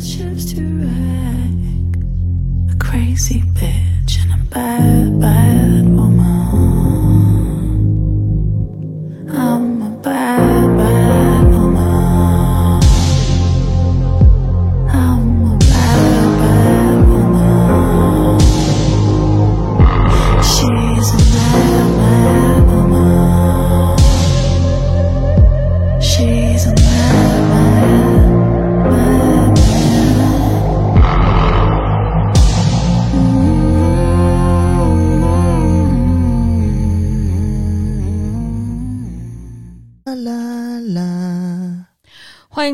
[0.00, 1.96] Shifts to wreck.
[2.72, 5.47] A crazy bitch and a bad, bad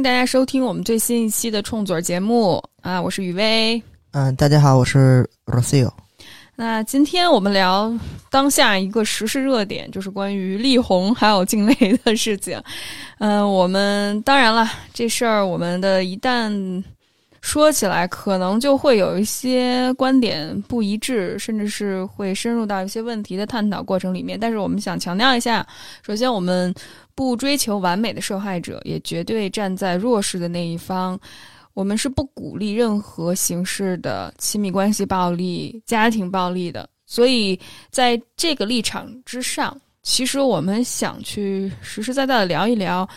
[0.04, 3.82] 大家收听我们最新一期的冲嘴儿节目啊，我是雨薇。
[4.10, 5.90] 嗯，大家好，我是 Rocio。
[6.56, 7.90] 那今天我们聊
[8.30, 12.62] 当下一个时事热点，就是关于力宏还有静蕾的事情。
[13.18, 16.84] 嗯、我们当然了，这事儿我们的一旦
[17.40, 24.38] 说起来，可能就会有一些观点不一致，甚至是会深入到一些问题的探讨过程里面。
[24.38, 25.66] 但是我们想强调一下，
[26.06, 26.74] 首先我们
[27.14, 31.18] 不追求完美的受害者，也绝对站在弱势的那一方。
[31.72, 36.88] 我们是不鼓励任何形式的亲密关系暴力、家庭暴力的。
[37.06, 37.58] 所以
[37.90, 43.08] 在这个立场之上，其实我们想去实实在在的聊一聊，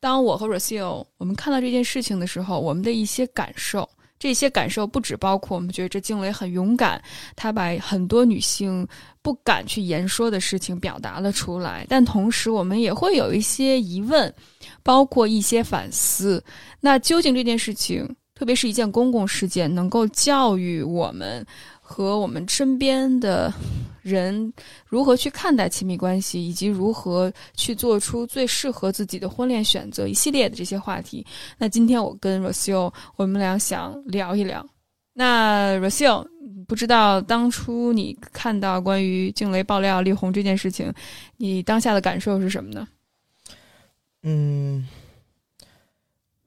[0.00, 3.88] 当我和 Rocio 我们看到这件事情的时候，我们的一些感受。
[4.20, 7.02] 这些感受不只包括我们觉得这静蕾很勇敢，
[7.34, 8.86] 她把很多女性
[9.22, 14.32] 不敢去言说的事情表达了出来，但同时我们也会有一些疑问，
[14.82, 16.44] 包括一些反思。
[16.80, 21.44] 那究竟这件事情，特别是一件公共事件，能够教育我们
[21.90, 23.52] 和我们身边的
[24.00, 24.52] 人
[24.86, 31.26] 如何去看待亲密关系，以及如何去做出最适合自己的婚恋选择，一系列的这些话题。
[31.58, 34.64] 那今天我跟 Rosio，我们俩想聊一聊。
[35.12, 36.24] 那 Rosio，
[36.68, 40.94] 不知道当初你看到关于静蕾爆料力宏这件事情，
[41.38, 42.86] 你当下的感受是什么呢？
[44.22, 44.86] 嗯，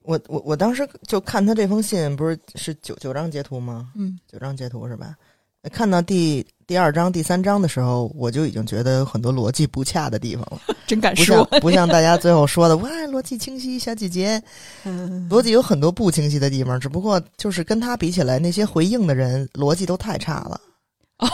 [0.04, 3.92] 我我我当时就看他这封信，不是是九九张截图吗？
[3.96, 5.14] 嗯，九张截图是吧？
[5.72, 11.60] 看到第第二章、第三章的时候，我就已经觉得有很多逻辑不恰的地方了， 真敢不像说。
[11.60, 14.42] 不像大家最后说的哇，逻辑清晰，小姐姐。
[14.84, 20.60] 嗯逻辑有很多不清晰的地方，只不过就是跟他比起来，那些回应的人逻辑都太差了。
[21.20, 21.28] 哦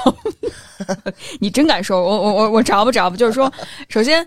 [1.39, 3.51] 你真敢说，我我我我找吧找吧，就是说，
[3.87, 4.25] 首先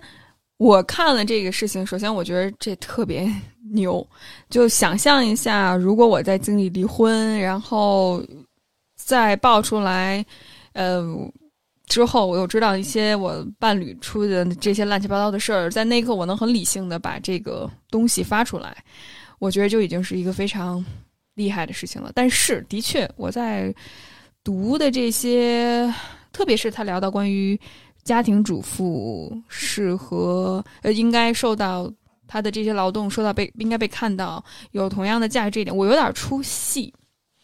[0.58, 3.30] 我看了这个事情，首先我觉得这特别
[3.72, 4.04] 牛，
[4.50, 8.22] 就想象一下，如果我在经历离婚，然后
[9.12, 10.24] 在爆出来，
[10.72, 11.30] 呃。
[11.88, 18.74] 之后，我又知道一些我伴侣出的这些乱七八糟的事儿，在那一刻，我能很理性的把这个东西发出来，
[19.38, 20.82] 我觉得就已经是一个非常
[21.34, 22.10] 厉害的事情了。
[22.14, 23.74] 但是，的确，我在
[24.42, 25.92] 读的这些
[26.32, 27.60] 特别是他聊到关于
[28.04, 31.92] 家庭主妇是和呃应该受到
[32.26, 36.94] 他的这些劳动受到被应该被看到有同样的价值这一点，我有点出戏。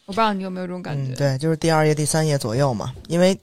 [0.09, 1.13] 我不知道你有没有这种感觉？
[1.13, 2.91] 嗯，对，就是第二页、第三页左右嘛。
[3.09, 3.39] 因为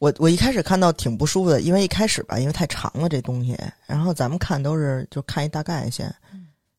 [0.00, 6.12] 我我一开始看到挺不舒服的，因为一开始吧，因为太长了这东西，然后咱们看都是就看一大概先，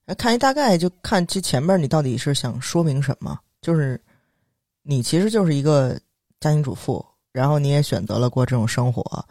[0.07, 3.97] 呃看一大概就看这前面你到底是想说明什么，就是
[4.83, 5.97] 你其实就是一个
[6.41, 9.25] 家庭主妇，然后你也选择了过这种生活，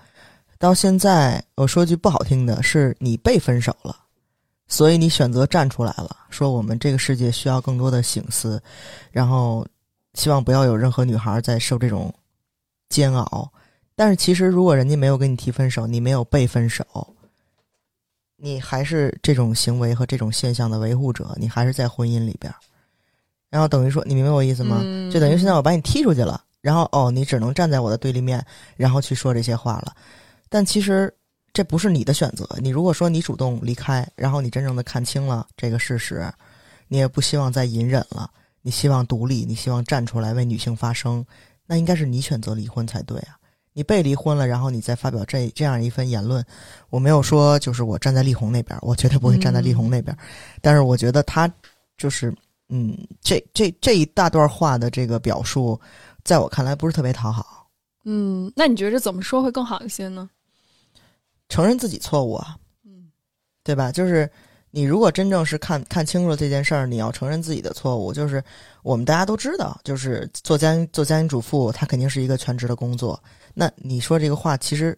[0.59, 3.95] 到现在我说句不好听的是你被分手了。
[4.69, 8.61] 所以你选择站出来了，说我们这个世界需要更多的醒思，
[9.11, 9.67] 然后
[10.15, 12.13] 希望不要有任何女孩再受这种
[12.89, 13.51] 煎熬。
[13.95, 16.85] 但是其实，如果人家没有跟你提分手，你没有被分手，
[18.37, 22.57] 你还是这种行为和这种现象的维护者，你还是在婚姻里边儿。
[23.49, 24.81] 然后等于说，你明白我意思吗？
[24.83, 28.45] 嗯就等于现在我把你踢出去了，然后哦，你只能站在我的对立面，
[28.77, 29.95] 然后去说这些话了。
[30.51, 31.11] 但其实
[31.57, 32.47] 这不是你的选择。
[32.61, 36.31] 你如果说你主动离开，然后你真正的看清了这个事实，
[36.87, 38.31] 你也不希望再隐忍了，
[38.61, 41.25] 你希望独立，你希望站出来为女性发声，
[41.65, 43.39] 那应该是你选择离婚才对啊。
[43.73, 46.45] 你被离婚了，然后你再发表这这样一份言论，
[46.91, 50.15] 我没有说就是我站在力宏那边，我绝对不会站在力宏那边，
[50.61, 51.51] 但是我觉得他
[51.97, 52.31] 就是
[52.69, 55.81] 嗯，这这这一大段话的这个表述，
[56.23, 57.67] 在我看来不是特别讨好。
[58.05, 60.29] 嗯，那你觉得怎么说会更好一些呢？
[61.49, 63.11] 承认自己错误啊，嗯
[63.65, 63.93] 对吧？
[63.93, 64.31] 就是
[64.71, 68.13] 你如果真正是看看清楚了这件事儿，你要承认自己的错误。
[68.13, 68.43] 就是
[68.83, 73.23] 我们大家都知道，就是做家做家庭主妇，她肯定是一个全职的工作。
[73.55, 74.97] 那你说这个话，其实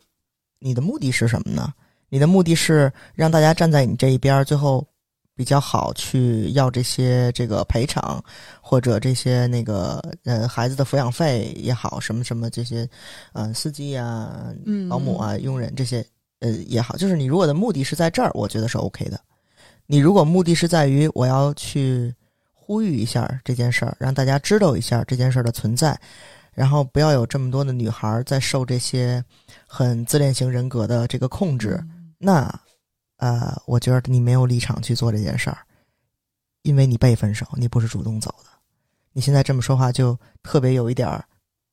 [0.59, 1.73] 你的目的是什么呢？
[2.09, 4.85] 你的目的是让大家站在你这一边儿，最后
[5.37, 8.23] 比较好去要这些这个赔偿，
[8.61, 12.89] 或者这些那个呃孩子的抚养费也好，什么什么这些，
[13.35, 16.05] 呃司机啊、嗯，保姆啊、佣人这些
[16.40, 19.20] 呃也好，就是你如果的目的是在这儿，我觉得是 OK 的。
[19.87, 22.14] 你如果目的是在于我要去
[22.52, 25.99] 呼吁一下这件事儿，让大家知道一下这件事儿的存在，
[26.52, 29.25] 然后不要有这么多的女孩儿在受这些
[29.67, 31.82] 很自恋型人格的这个控制，
[32.19, 32.46] 那
[33.17, 35.58] 呃，我觉得你没有立场去做这件事儿，
[36.62, 38.50] 因为你被分手，你不是主动走的。
[39.12, 41.25] 你现在这么说话，就特别有一点儿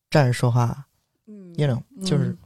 [0.09, 0.85] 站着说话
[1.27, 2.37] 嗯，you know，就是嗯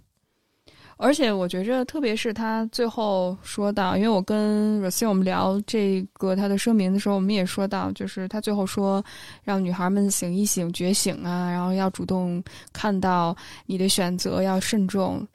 [1.01, 9.01] 而且我觉着，特别是他最后说到，因为我跟 r o s i 我们聊这个他的声明的时候，我们也说到，就是他最后说
[9.41, 12.43] 让女孩们醒一醒、觉醒啊，然后要主动
[12.73, 13.33] 看到
[13.65, 15.25] 你的选择，要慎重。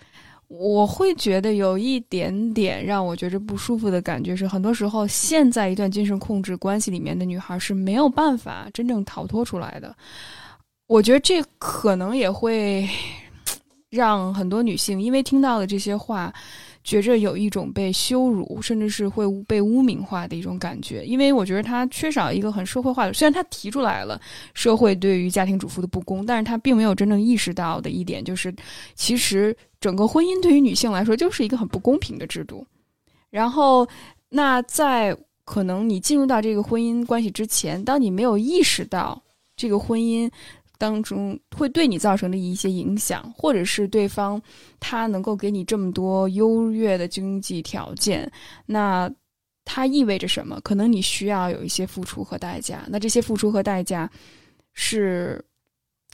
[0.49, 9.96] 我会觉得有一点点让我觉着不舒服的感觉是，很多时候现在一段精神控制关系里面的女孩是没有办法真正逃脱出来的。
[10.87, 12.87] 我觉得这可能也会
[13.94, 16.35] 让很多女性因为听到了这些话，
[16.82, 21.05] 觉着有一种被羞辱，甚至是会被污名化的一种感觉。
[21.06, 24.20] 因为我觉得她缺少一个很社会化的，虽然她提出来了
[24.52, 28.55] 社会对于家庭主妇的不公，但是她并没有真正意识到的一点就是，
[28.96, 32.67] 其实整个婚姻对于女性来说就是一个很不公平的制度。
[33.31, 33.87] 然后，
[34.29, 39.23] 那在可能你进入到这个婚姻关系之前，当你没有意识到
[39.56, 40.31] 这个婚姻
[40.84, 44.40] 当中会对你造成的一些影响，或者是对方
[44.78, 48.31] 他能够给你这么多优越的经济条件，
[48.66, 49.10] 那
[49.64, 50.60] 它意味着什么？
[50.60, 54.10] 可能你需要有一些付出和代价，那这些付出和代价
[54.75, 55.42] 是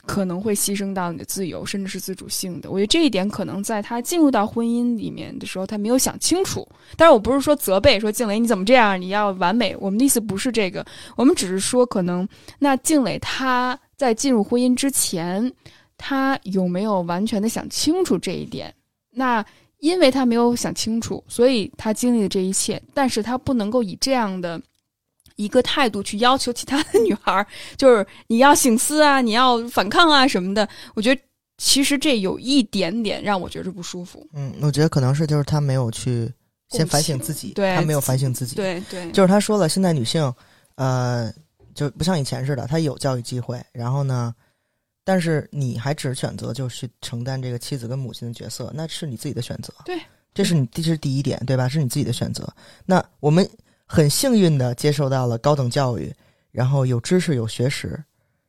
[0.03, 2.71] 可能会牺牲到你的自由，甚至是自主性的。
[2.71, 6.65] 我觉得这一点可能在他进入到婚姻里面的时候，他没有想清楚。
[6.95, 9.75] 但是我不是说责备说静蕾你怎么这样，你要完美。
[9.79, 10.83] 我们的意思不是这个，
[11.17, 12.27] 我们只是说可能
[12.57, 15.53] 那静蕾她在进入婚姻之前，
[15.95, 18.73] 他有没有完全的想清楚这一点？
[19.11, 19.45] 那
[19.77, 24.59] 因为他没有想清楚，所以他经历了这一切，但是他不能够以这样的。
[25.37, 30.67] 一个态度去要求其他的 女孩，就是你要醒思啊，你要反抗啊什么的。
[30.93, 31.19] 我觉得
[31.57, 34.27] 其实这有一点点让我觉着不舒服。
[34.33, 36.31] 嗯，我觉得可能是就是他没有去
[36.69, 40.21] 先反省自己，对他没有反省自己，对对，就是他说了，现在女性，
[40.75, 41.33] 呃，
[41.73, 44.33] 就不像以前似的，他有教育机会，然后呢，
[45.03, 49.73] 但是你还只选择就是去承担这个妻子跟母亲的角色，那是你自己的选择。
[49.85, 49.99] 对，
[50.33, 51.67] 这是你这是第一点，对吧？
[51.67, 52.47] 是你自己的选择。
[52.85, 53.47] 那我们
[53.85, 56.13] 很幸运的接受到了高等教育，
[56.51, 58.01] 然后有知识、有学识，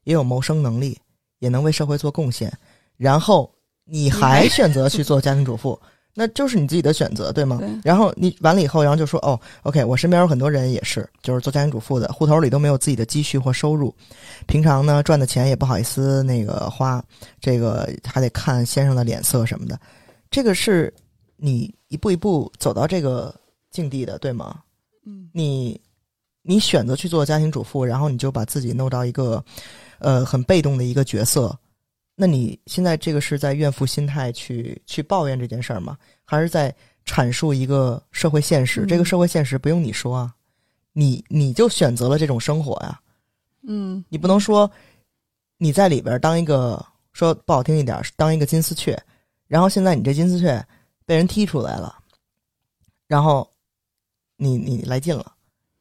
[0.05, 0.99] 也有谋生能力，
[1.39, 2.53] 也能为社会做贡献，
[2.97, 3.53] 然后
[3.85, 5.81] 你还选择去做家庭主妇。
[6.15, 7.57] 那就是你自己的选择，对吗？
[7.59, 13.95] 对然后你完了以后，然后就说哦，OK，我身边有很多人也是，就是做家庭主妇的，户头里都没有自己的积蓄或收入，
[14.47, 17.03] 平常呢赚的钱也不好意思那个花，
[17.41, 19.81] 这个还得看先生的脸色什么的，
[20.31, 20.93] 这个是
[21.37, 23.35] 你一步一步走到这个
[23.71, 24.61] 境地的，对吗？
[25.07, 25.81] 嗯你
[26.43, 29.43] 你选择去做家庭主妇，然后你就把自己弄到一个
[29.99, 31.57] 呃很被动的一个角色，
[32.15, 35.97] 那你现在这个是在怨妇心态去去抱怨这件事儿吗？
[36.25, 36.75] 还是在
[37.05, 38.83] 阐述一个社会现实？
[38.83, 40.35] 嗯这个社会现实不用你说啊，
[40.93, 43.01] 你你就选择了这种生活呀，
[43.67, 44.71] 嗯你不能说
[45.57, 48.97] 你在里边当一个说不好听一点，当一个金丝雀，
[49.47, 50.65] 然后现在你这金丝雀
[51.07, 51.99] 被人踢出来了，
[53.07, 53.51] 然后
[54.37, 55.33] 你你来劲了，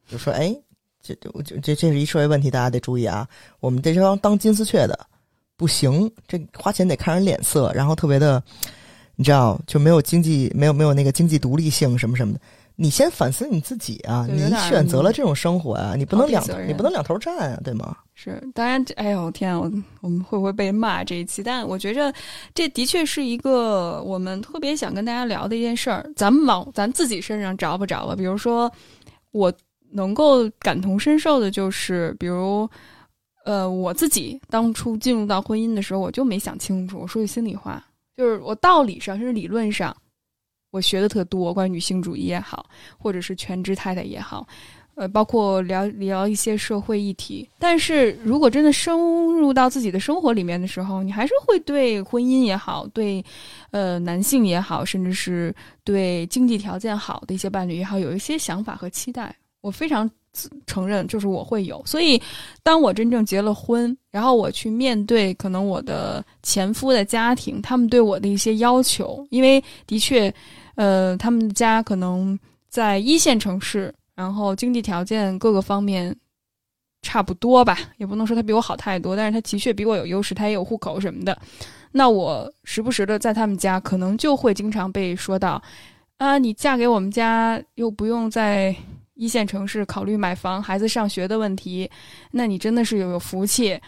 [0.08, 0.54] 就说哎，
[1.02, 1.30] 这这
[1.60, 3.28] 这这是一社会问题，大家得注意啊。
[3.60, 5.08] 我们这帮当金丝雀的
[5.62, 8.42] 不行，这花钱得看人脸色，然后特别的，
[9.14, 12.40] 你知道就没有经济没有没有那个经济独立性什么什么的。
[12.74, 17.96] 你先反思你自己啊，你选择了这种生活啊，你不能两你不能两头站啊，对吗？
[18.12, 21.44] 是，当然，哎呦天啊，我我们会不会被骂这一期？
[21.44, 22.12] 但我觉着
[22.52, 26.04] 这的确是一个我们特别想跟大家聊的一件事儿。
[26.16, 28.68] 咱们往咱自己身上找吧着吧，比如说
[29.30, 29.52] 我
[29.92, 32.68] 能够感同身受的就是，比如
[33.44, 36.98] 呃我自己当初进入到婚姻的时候，我就没想清楚。
[37.00, 37.84] 我说句心里话，
[38.16, 39.96] 就是我道理上甚至理论上，
[40.70, 42.66] 我学的特多，关于女性主义也好，
[42.98, 44.46] 或者是全职太太也好。
[44.94, 48.94] 呃，包括聊聊一些社会议题，但是如果真的深
[49.38, 53.24] 入到自己的生活里面的时候，你还是会对婚姻也好，对
[53.70, 59.34] 呃男性也好，甚至是对经济条件好的一些伴侣也好，有一些想法和期待。
[59.62, 60.08] 我非常
[60.66, 61.82] 承认，就是我会有。
[61.84, 62.20] 所以，
[62.62, 70.32] 当我真正结了婚，然后我去面对可能我的前夫的家庭，他们对我的一些要求，因为的确，
[70.74, 73.94] 呃，他们家可能在一线城市。
[74.14, 76.14] 然后经济条件各个方面
[77.00, 81.36] 差不多吧，也不能说他比我好太多，但是他的确比我有优势，他也有户口什么的。
[81.92, 85.60] 那我时不时的在他们家，可能就会经常被说到，
[86.18, 88.76] 啊，你嫁给我们家又不用在
[89.14, 91.90] 一线城市考虑买房、孩子上学的问题，
[92.30, 93.78] 那你真的是有有福气。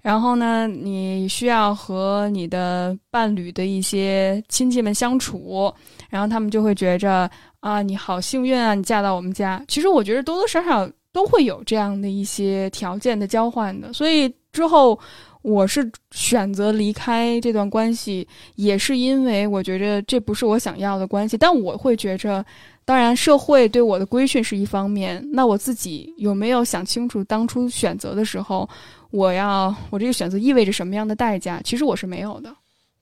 [0.00, 5.72] 然后呢，你需要和你的伴侣的一些亲戚们相处，
[6.10, 9.64] 然后他们就会觉着啊，你好幸运啊，你嫁到我们家。
[9.66, 14.98] 其实我觉得多多少少都会有这样的一些条件的交换的，所以之后
[15.40, 21.38] 我是选择离开这段关系，也是因为我觉着这不是我想要的关系。
[21.38, 22.44] 但我会觉着，
[22.84, 28.68] 当然社会对我的规训是一方面，那我自己有没有想清楚当初选择的时候？
[29.10, 31.60] 我要我这个选择意味着什么样的代价？
[31.62, 32.52] 其实我是没有的。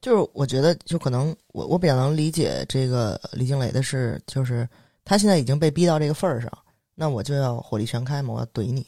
[0.03, 4.69] 就是我觉得，就可能我我比较能理解这个李静蕾的是，就是
[5.07, 6.53] 他现在已经被逼到这个份儿上，
[6.95, 8.87] 那我就要火力全开嘛，我要怼你，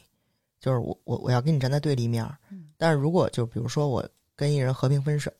[0.59, 2.23] 就是我我我要跟你站在对立面。
[2.77, 5.31] 但是如果就比如说我跟一人和平分手，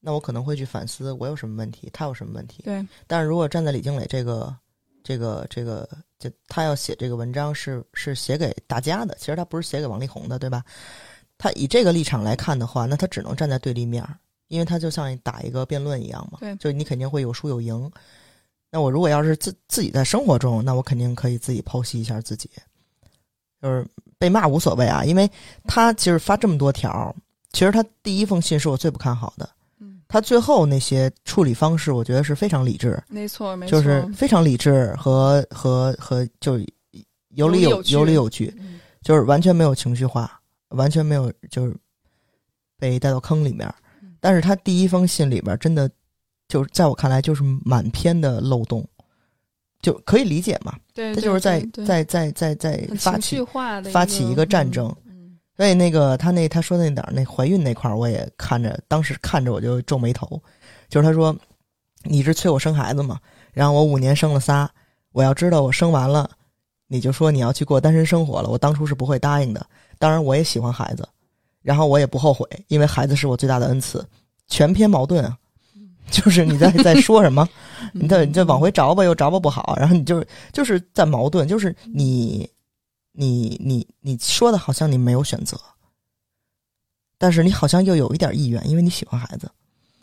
[0.00, 2.64] 那我可能会去反思我有什么问题，他有什么问题。
[2.64, 2.84] 对。
[3.06, 4.52] 但是如果站在李静蕾这个
[5.02, 10.64] 这个这个，就他要写这个文章是是写给大家的，其实他不是写给王力宏的，对吧？
[11.38, 14.06] 他以这个立场来看的话，那他只能站在对立面，
[14.48, 16.38] 因为他就像打一个辩论一样嘛。
[16.40, 17.90] 对，就你肯定会有输有赢。
[18.70, 22.48] 那我如果要是自自己在生活中，那我肯定可以自己剖析一下自己，
[23.60, 23.86] 就是
[24.18, 25.28] 被骂无所谓啊，因为
[25.66, 27.14] 他其实发这么多条，
[27.52, 29.48] 其实他第一封信是我最不看好的。
[30.12, 33.02] 嗯，他最后那些处理方式，我觉得是非常理智。
[33.08, 36.58] 没错，没错，就是非常理智和和和就
[37.30, 38.54] 有理有有理有据，
[39.02, 40.38] 就是完全没有情绪化。
[40.68, 41.76] 完全没有，就是
[42.78, 43.70] 被带到坑里面。
[44.20, 45.90] 但是他第一封信里边真的，
[46.48, 48.82] 就是在我看来就是满篇的漏洞，
[49.82, 50.74] 就可以理解嘛。
[50.94, 53.38] 对，他就是在在在在在发起
[53.92, 54.90] 发起一个战争。
[55.56, 60.40] 所以那个他那他说那点儿那怀孕那块儿，我也看着，当时看着我就皱眉头。
[60.88, 61.34] 就是他说，
[62.04, 63.18] 你是催我生孩子嘛？
[63.52, 64.70] 然后我五年生了仨，
[65.12, 66.30] 我要知道我生完了，
[66.88, 68.48] 你就说你要去过单身生活了。
[68.48, 69.64] 我当初是不会答应的。
[69.98, 71.06] 当然，我也喜欢孩子，
[71.62, 74.04] 然后我也不后悔，因为孩子是我最大的恩赐。
[74.48, 75.36] 全篇矛盾啊，
[76.10, 77.48] 就是你在在说什么？
[77.92, 82.48] 你在你再往回找吧，又找吧不好，然后你就就是在矛盾，就是你
[83.12, 85.60] 你你你说的好像你没有选择，
[87.18, 89.50] 但是你好像又有一点意愿，因为你喜欢孩子，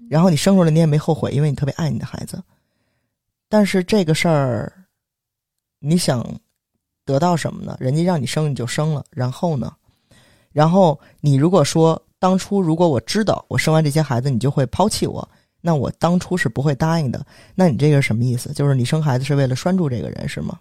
[0.09, 2.41] 然后你生出来你也没后悔，因为你特别爱你的孩子。
[3.49, 4.71] 但是这个事儿，
[5.79, 6.23] 你想
[7.03, 7.75] 得到什么呢？
[7.79, 9.75] 人家让你生你就生了，然后呢？
[10.51, 15.27] 然后你如果说当初如果我知道我生完这些孩子你就会抛弃我，
[15.61, 17.25] 那我当初是不会答应的。
[17.55, 18.53] 那你这个什么意思？
[18.53, 20.59] 就是你生孩子是为了拴住这个人是吗？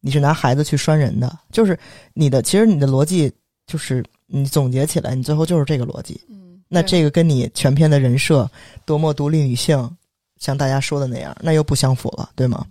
[0.00, 1.38] 你是拿孩子去拴人的？
[1.50, 1.78] 就是
[2.14, 3.32] 你的，其实你的逻辑
[3.66, 6.20] 就是你总结起来，你最后就是这个逻辑。
[6.28, 8.50] 嗯，那这个跟你全篇的人设
[8.84, 9.96] 多么独立女性，
[10.38, 12.66] 像大家说的那样，那又不相符了，对吗？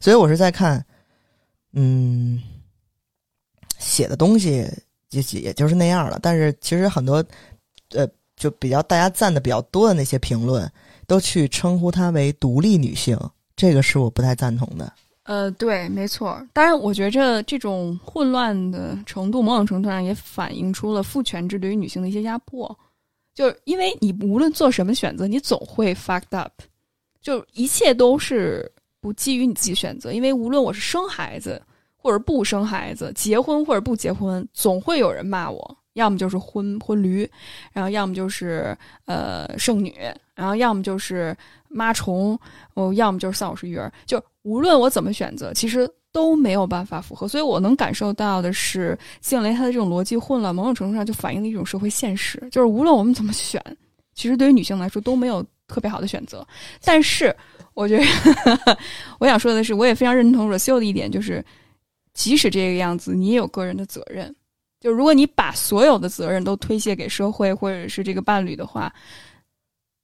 [0.00, 0.84] 所以我是在看，
[1.72, 2.42] 嗯，
[3.78, 4.68] 写的东西。
[5.10, 7.24] 也也就是那样了，但是其实很多，
[7.94, 8.06] 呃，
[8.36, 10.70] 就比较大家赞的比较多的那些评论，
[11.06, 13.18] 都去称呼她为独立女性，
[13.56, 14.92] 这个是我不太赞同的。
[15.28, 16.42] 呃，对，没错。
[16.54, 22.76] 当然，我觉着这种混乱的程度，某种程度上也反映出了父权制对于女性的一些压迫。
[23.34, 26.52] 就是因为你无论做什么选择，你总会 fucked up，
[27.20, 28.68] 就一切都是
[29.00, 30.12] 不基于你自己选择。
[30.12, 31.62] 因为无论我是生孩子。
[32.00, 37.28] 或者不生孩子，结婚或者不结婚，总会有人骂我，要么就是婚婚驴，
[37.72, 39.92] 然后要么就是呃剩女，
[40.32, 41.36] 然后要么就是
[41.68, 42.38] 妈虫，
[42.74, 43.92] 哦，要么就是丧偶式育儿。
[44.06, 47.28] 就无论我怎么选择，其实都没有办法符合。
[47.28, 53.62] 所以我能感受到的是，静蕾她的这种逻辑混乱，某种程度上就反映了一种社会现实，就是无论我们怎么选，
[54.14, 56.46] 其实对于女性来说都没有特别好的选择。
[56.82, 57.34] 但是，
[57.74, 58.78] 我觉得
[59.18, 61.44] 我想说的是，我也非常认同 Rocio 的一点，就是。
[62.14, 64.34] 即使这个样子，你也有个人的责任。
[64.80, 68.92] 就如果你把所有的责任都推卸给社会或者是这个伴侣的话，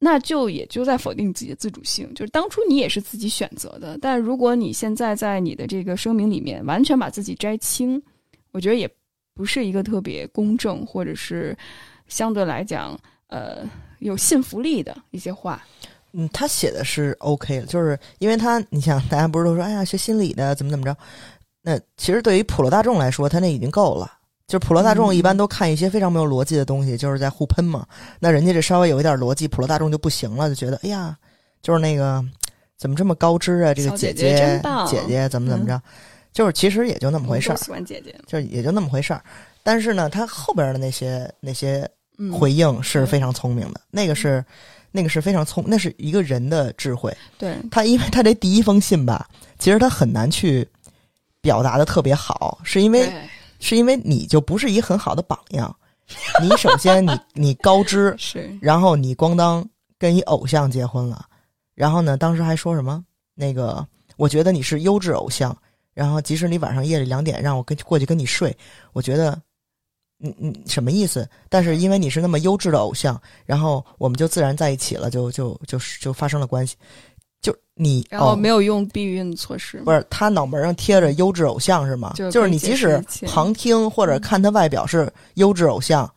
[0.05, 2.13] 那就也就在否定自己的自主性。
[2.13, 8.01] 就是当初你也是自己选择的，但如果你现在在你的这个声明里面完全把自己摘清，
[8.53, 8.87] 我觉得也
[9.33, 11.57] 不是一个特别公正或者是
[12.07, 13.67] 相对来讲呃
[14.01, 15.65] 有信服力的一些话。
[16.13, 20.95] 嗯，他写的是 OK 的，就是因为他，你想大家不是都说，哎呀，学心理的怎么怎么着？
[21.63, 24.13] 那其实对于普罗大众来说，他那已经够了。
[24.47, 27.87] 就是普罗大众一般都看一些非常没有逻辑的东西，就是在互喷嘛。
[28.21, 31.17] 那人家这稍微有一点逻辑，普罗大众就不行了，就觉得哎呀，
[31.63, 32.25] 就是那个
[32.77, 33.73] 怎么这么高知啊？
[33.73, 35.81] 这个姐姐姐姐怎么怎么着？
[36.33, 39.23] 就是其实也就那么回事儿，喜欢姐姐，就是也就那么回事儿。
[39.63, 44.45] 但是呢，他后边的那些那些嗯，回应是非常聪明的，那个是
[44.91, 47.17] 那个是非常聪，那是一个人的智慧。
[47.39, 49.27] 对，他因为他这第一封信吧，
[49.59, 50.69] 其实他很难去
[51.41, 53.15] 表达的特别好，是因为对
[53.65, 55.75] 是因为你就不是一个很好的榜样。
[56.43, 59.67] 你首先你你高知， 是然后你咣当
[59.99, 61.25] 跟一偶像结婚了，
[61.75, 63.03] 然后呢，当时还说什么
[63.35, 63.85] 那个，
[64.19, 65.57] 我觉得你是优质偶像，
[65.95, 68.55] 然后即使你晚上夜里两点让我跟过去跟你睡，
[68.93, 69.31] 我觉得，
[70.21, 71.27] 嗯嗯，什么意思？
[71.49, 76.77] 但是因为你是那么优质的偶像，然后我们就自然在一起了，就就就就发生了关系，
[77.45, 82.15] 就你然后哦没有用避孕措施，不是他脑门上贴着优质偶像是吗？
[82.17, 86.11] 就就是你即使旁听或者看他外表是优质偶像，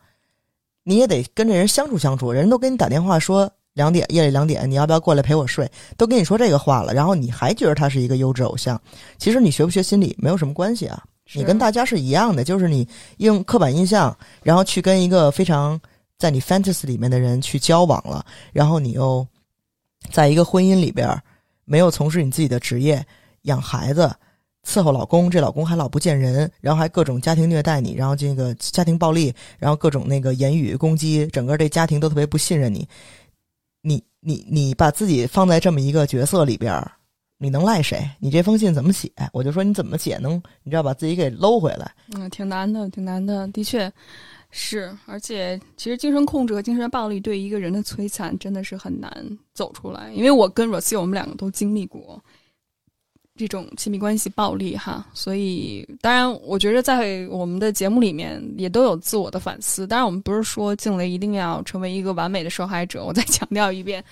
[0.84, 2.32] 你也得跟这人相处相处。
[2.32, 5.70] 人都给你打电话说两点夜里两点，你要不要过来陪我睡？
[5.98, 8.80] 都跟你说这个话了，然后你还觉得他是一个优质偶像，
[9.18, 11.04] 其实你学不学心理没有什么关系啊。
[11.34, 15.78] 你跟大家是一样的，就是你用刻板印象，然后去跟一个非常
[16.16, 19.26] 在你 fantasy 里面的人去交往了，然后你又
[20.10, 21.20] 在一个婚姻里边
[21.64, 23.04] 没有从事你自己的职业，
[23.42, 24.10] 养孩子，
[24.66, 32.88] 伺候老公，这老公还老不见人，然后还各种家庭虐待你，然后这个家庭暴力，然后各种那个言语攻击，整个这家庭都特别不信任你，
[33.82, 36.82] 你你你把自己放在这么一个角色里边，
[37.38, 38.08] 你能赖谁？
[38.18, 39.10] 你这封信怎么写？
[39.32, 41.90] 我就说你怎么写能，你知道把自己给搂回来。
[42.14, 43.90] 嗯，挺难的，挺难的，的确
[44.50, 44.96] 是。
[45.06, 50.12] 而且，其实精神控制和精神暴力对一个人的摧残真的是很难走出来。
[50.14, 52.22] 因为我跟 Rosie 我们两个都经历过
[53.36, 59.86] 这种亲密关系暴力哈，所以当然，我觉得在我们的节目里面也都有自我的反思。
[59.86, 64.04] 当然，我们不是说静蕾一定要成为一个完美的受害者，我再 强调一遍，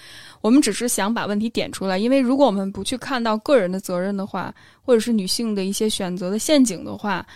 [0.42, 1.98] 我们只是想把问题点出来。
[1.98, 7.26] 因为如果我们不去看到个人的责任的话，或者是女性的一些选择的陷阱的话，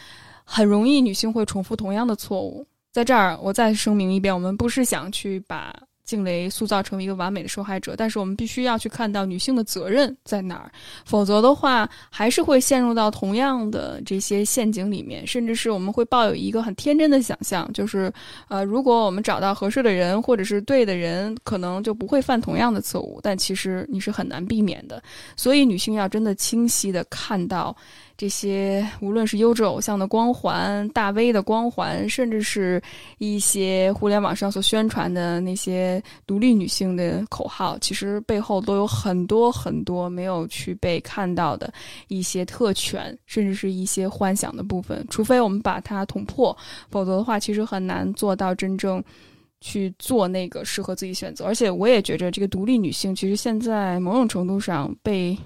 [0.45, 2.64] 很容易女性会重复同样的错误。
[2.92, 5.73] 在这儿，我再声明一遍，我们不是想去把
[6.04, 10.72] 静蕾塑造成为一个完美的受害者，但是我们必须要去看到女性的责任在哪儿，
[11.05, 18.12] 否则的话，还是会陷入到同样的这些陷阱里面，甚至是我们会抱有一个很天真的想象，就是
[18.48, 25.00] 呃，如果我们找到合适的人或者是对的人，可能就不会犯同样的错误，但其实你是很难避免的。
[25.37, 27.76] 所以，女性要真的清晰的看到。
[28.20, 32.78] 这些无论是优质偶像的光环、大 V 的光环，甚至是
[33.16, 41.72] 一些互联网上所宣传的那些独立女性的口号，其实背后都有很多很多没有去被看到的
[42.09, 45.02] 一些特权，甚至是一些幻想的部分。
[45.09, 46.54] 除非我们把它捅破，
[46.90, 49.02] 否则的话，其实很难做到真正。
[49.62, 55.37] 去做那个适合自己选择，而且我也觉着这个独立女性，其实现在某种程度上被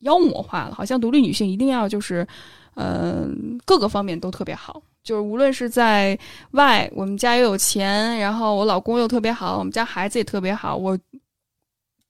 [0.00, 2.26] 妖魔化了，好像独立女性一定要就是，
[2.74, 3.26] 呃，
[3.64, 6.18] 各个方面都特别好，就是无论是在
[6.52, 10.98] 外，我们家又有钱，然后我老公又特别好，我们家孩子也特别好，我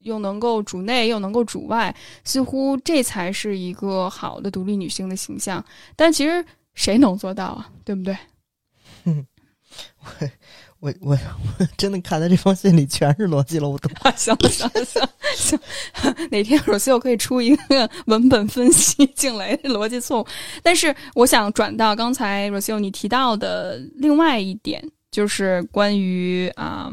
[0.01, 5.65] 又能够主内又能够主外，似乎这才是一个好的独立女性的形象。
[5.95, 7.71] 但其实谁能做到啊？
[7.85, 8.17] 对不对？
[10.05, 10.05] 我
[10.81, 13.93] 我我我 真的看他这封信里全是逻辑漏洞。
[14.17, 15.03] 行了行了行
[15.37, 15.61] 行，
[16.31, 20.27] 哪天 r o s e 可以出一个文本分析静蕾的逻辑错误。
[20.63, 26.91] 但是我想转到刚才 r o s e 你提到的另外一点，就是关于啊、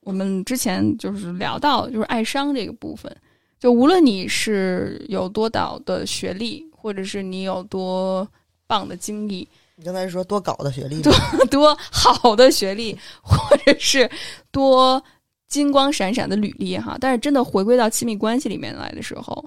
[0.00, 3.14] 我们之前就是聊到就是爱商这个部分。
[3.60, 8.26] 就无论你是有多少的学历，或者是你有多
[8.66, 9.46] 棒的经历，
[9.82, 11.12] 你刚才说多高的学历多
[11.50, 14.08] 多好的学历，或者是
[14.52, 15.02] 多
[15.48, 19.44] 金光闪闪的履历哈，但是真的回归到亲密关系里面来的时候，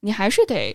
[0.00, 0.72] 你还是得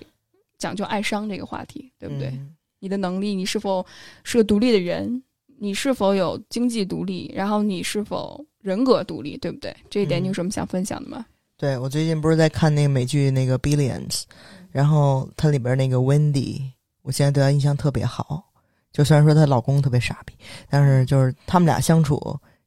[0.57, 2.27] 讲究爱商这个话题，对不对？
[2.27, 3.83] 嗯你的能力，你是否
[4.23, 5.23] 是个独立的人？
[5.57, 7.31] 你是否有经济独立？
[7.33, 9.75] 然后你是否人格独立，对不对？
[9.89, 11.25] 这一点嗯你有什么想分享的吗？
[11.57, 14.23] 对我最近不是在看那个美剧那个 Billions，
[14.69, 16.61] 然后它里边那个 Wendy，
[17.01, 18.43] 我现在对她印象特别好。
[18.91, 20.33] 就虽然说她老公特别傻逼，
[20.69, 22.17] 但是就是他们俩相处，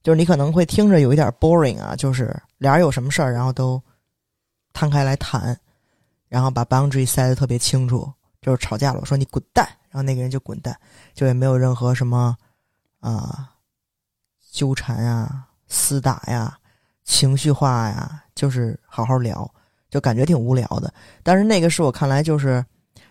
[0.02, 3.83] 就是你可能会听着有一点 boring 啊，就是俩人有什么事儿，然后都
[4.72, 5.59] 摊开来谈，
[6.28, 8.11] 然后把 boundary 塞得特别清楚。
[8.42, 10.74] 就是吵架了，我说你滚蛋，然后那个人就滚蛋，
[11.12, 12.35] 就也没有任何什么
[13.00, 13.50] 啊、
[14.50, 16.56] 纠缠啊、厮打呀、
[17.04, 19.46] 情绪化呀，就是好好聊，
[19.90, 20.90] 就感觉挺无聊的。
[21.22, 22.64] 但是那个是我看来就是，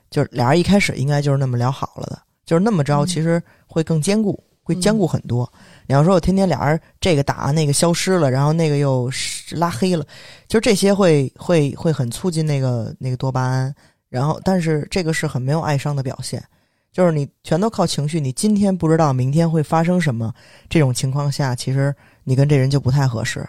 [0.10, 2.20] 就是俩人一开始应该就是那么聊好了的，
[2.50, 5.48] 就是那么着，嗯其实会更坚固，会坚固很多。
[5.86, 9.08] 你要说我天天俩人这个打那个消失了，然后那个又
[9.52, 10.04] 拉黑了，
[10.48, 13.76] 就这些会会会很促进那个那个多巴胺，
[14.10, 16.44] 然后，但是这个是很没有爱商的表现，
[16.92, 20.34] 就是你全都靠情绪，你今天不知道明天会发生什么，
[20.68, 23.48] 这种情况下，其实你跟这人就不太合适。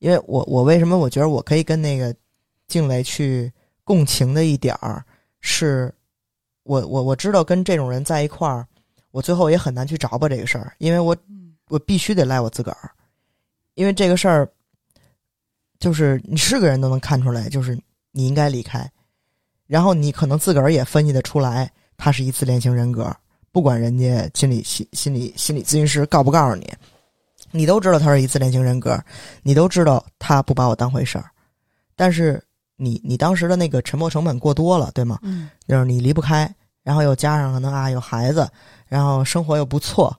[0.00, 2.12] 因为我我为什么我觉得我可以跟那个
[2.66, 3.52] 静蕾去
[3.84, 5.04] 共情的一点儿，
[5.40, 5.94] 是
[6.64, 8.66] 我我我知道跟这种人在一块儿，
[9.10, 11.16] 我最后也很难去着吧这个事儿，因为我
[11.68, 12.90] 我必须得赖我自个儿，
[13.74, 14.48] 因为这个事儿
[15.78, 17.74] 就是你是个人都能看出来，就是
[18.12, 18.90] 你应该离开。
[19.66, 23.14] 然后你可能自个儿也分析得出来，他是一自恋型人格，
[23.50, 26.70] 不管人家心理心心理心理咨询师告不告诉你，
[27.50, 29.02] 你都知道他是一自恋型人格，
[29.42, 31.30] 你都知道他不把我当回事儿，
[31.96, 32.42] 但是
[32.76, 35.18] 你你当时的那个沉没成本过多了，对吗？
[35.22, 38.48] 嗯就是你离不开，然后又加上可能啊有孩子，
[38.86, 40.14] 然后生活又不错，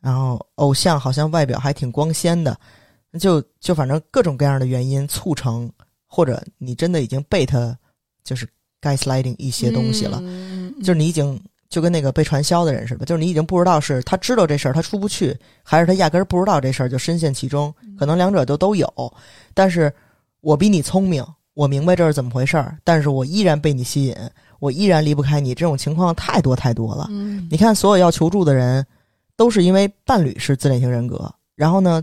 [0.00, 2.58] 然后偶像好像外表还挺光鲜的，
[3.20, 5.70] 就就反正各种各样的原因促成，
[6.06, 7.76] 或者你真的已经被他
[8.24, 8.48] 就是
[8.80, 19.12] gaslighting 一些东西了，嗯就是你已经就跟那个被传销的人似的，就是你已经不知道是他知道这事儿他出不去，还是他压根儿不知道这事儿就深陷其中，可能两者就都有。
[19.54, 19.92] 但是
[20.40, 21.24] 我比你聪明，
[21.56, 24.14] 我明白这是怎么回事儿，但是我依然被你吸引，
[24.58, 25.54] 我依然离不开你。
[25.54, 27.06] 这种情况太多太多了。
[27.08, 28.84] 嗯你看，所有要求助的人，
[29.38, 32.02] 都是因为伴侣是自恋型人格，然后呢，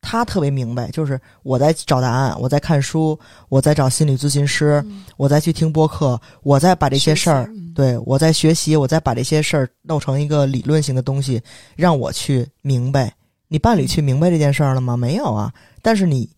[0.00, 3.16] 他特别明白，就是我在找答案，我在看书，
[3.48, 4.84] 我在找心理咨询师，
[5.16, 11.40] 我在去听播客，我在把这些事儿嗯，对我在学习，我在把这些事儿弄成一个理论性的东西，
[11.76, 13.14] 让我去明白。
[13.46, 14.96] 你伴侣去明白这件事儿了吗？
[14.96, 15.52] 没有啊。
[15.82, 16.28] 但是你，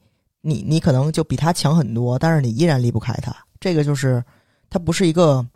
[0.43, 3.35] 你，你可能就比他强很多，但是你依然离不开他。
[3.59, 4.23] 这个就是，
[4.69, 5.47] 他不是一个，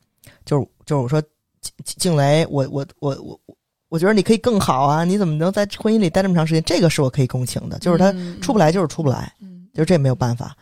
[0.44, 1.20] 就是就是我说，
[1.60, 3.56] 静静蕾，我我我我我，
[3.88, 5.04] 我觉得你可以更好啊！
[5.04, 6.62] 你怎么能在婚姻里待这么长时间？
[6.64, 10.56] 这个是我可以共情的，就是他出不来就是出不来，嗯就是这没有办法。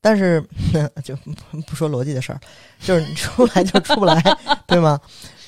[0.00, 0.42] 但是
[1.04, 1.14] 就
[1.66, 2.40] 不说逻辑的事儿，
[2.80, 4.20] 就是你出不来就出不来，
[4.66, 4.98] 对吗？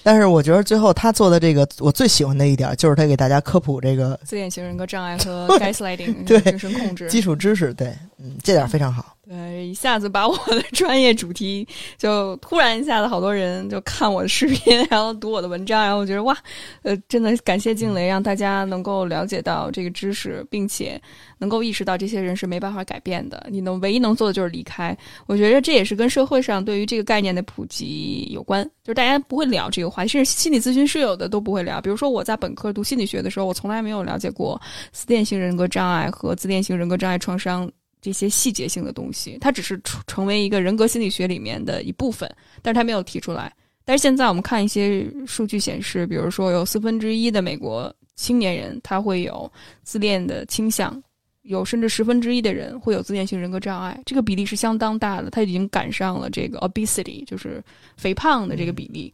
[0.04, 7.08] 但是我觉得最后他做的这个，我最喜欢的一点就是他给大家科普这个自恋型人格障碍和 gaslighting 对精神控制。
[7.08, 7.92] 基础知识，对，
[8.24, 9.14] 嗯，这点非常好。
[9.28, 16.36] 对，一下子把我的专业主题就突然一下子好多人就看我的视频，然后读我的文章，然后我觉得哇，
[16.82, 21.00] 呃，真的感谢静蕾，让大家能够了解到这个知识，并且
[21.38, 23.46] 能够意识到这些人是没办法改变的。
[23.50, 24.96] 你能唯一能做的就是离开。
[25.26, 31.80] 我觉得这也是跟社会上对于这个概念的普及有关，就是大家不会聊这个话题，甚至心理咨询师有的都不会聊。
[31.80, 34.60] 比如说我在本科读心理学的时候，我从来没有了解过
[34.92, 37.70] 自恋型人格障碍和自恋型人格障碍创伤
[38.04, 43.50] 这些细节性的东西，它只是成成为一个人格心理学里面的一部分，但是它没有提出来。
[43.82, 49.50] 但是现在我们看一些数据显示，比如说有四分之一的美国青年人他会有
[49.82, 51.02] 自恋的倾向，
[51.42, 57.64] 有甚至十分之一的人会有自恋型人格障碍，这个比例是相当大的，它已经赶上了这个 obesity，就是
[57.96, 59.10] 肥胖的这个比例。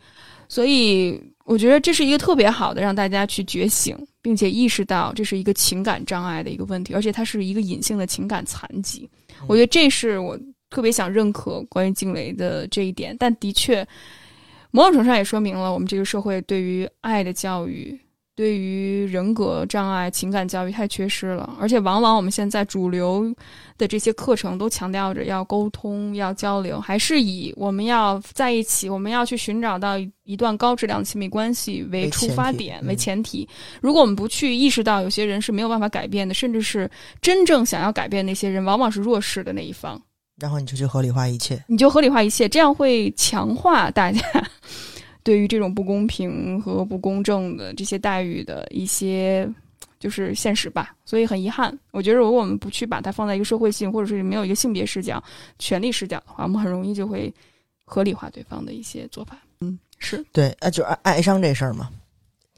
[0.49, 9.09] 所以我觉得这是一个特别好的让大家去觉醒，并且意识到这是一个情感障碍的一个问题，而且它是一个隐性的情感残疾。
[9.49, 13.17] 我觉得这是我特别想认可关于静蕾的这一点。
[13.19, 13.87] 但的确，
[14.71, 17.99] 某种程度上也说明了我们这个社会对于爱的教育。
[18.41, 23.31] 对于人格障碍、情感教育太缺失了，而且往往我们现在主流
[23.77, 33.47] 的这些课程都强调着要沟通、要交流，还是以我们要在一起，我们要去寻找到一段高质量亲密关系为出发点、为前提。
[33.83, 40.01] 如果我们不去意识到有些人是没有办法改变的，甚至是真正想要改变那些人，往往是弱势的那一方，
[40.39, 44.23] 然后你就去合理化一切，你就合理化一切，这样会强化大家。
[45.31, 49.49] 对于这种不公平和不公正的这些待遇的一些
[50.01, 51.73] 就是现实吧，所以很遗憾。
[51.93, 55.23] 我觉得如果我们不去把它放在一个社会性，或者是没有一个性别视角、
[55.57, 57.33] 权力视角的话，我们很容易就会
[57.85, 59.39] 合理化对方的一些做法。
[59.61, 61.89] 嗯，是对，啊，就是爱爱伤这事儿嘛，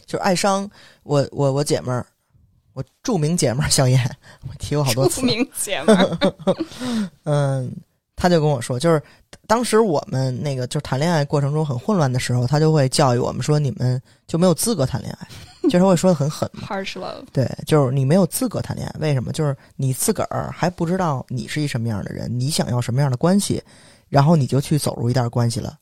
[0.07, 0.67] 就是爱伤。
[1.03, 2.07] 我我我姐们儿，
[2.73, 4.01] 我著名姐们儿小燕，
[4.49, 6.19] 我提过好多次著，名姐们儿，
[7.25, 7.71] 嗯，
[8.23, 9.03] 他就跟我说，就是
[9.49, 15.27] 当时我们那个就是谈恋爱过程中很混乱的时候，他就会教育我们说，你们就没有资格谈恋爱，
[15.69, 16.63] 就是会说的很狠嘛。
[16.69, 19.33] harsh love，对，就是你没有资格谈恋爱，为什么？
[19.33, 23.61] 就是你自个儿还不知道你是一什么样的人，你想要什么样的关系，
[24.09, 25.77] 然后你就去走入一段关系了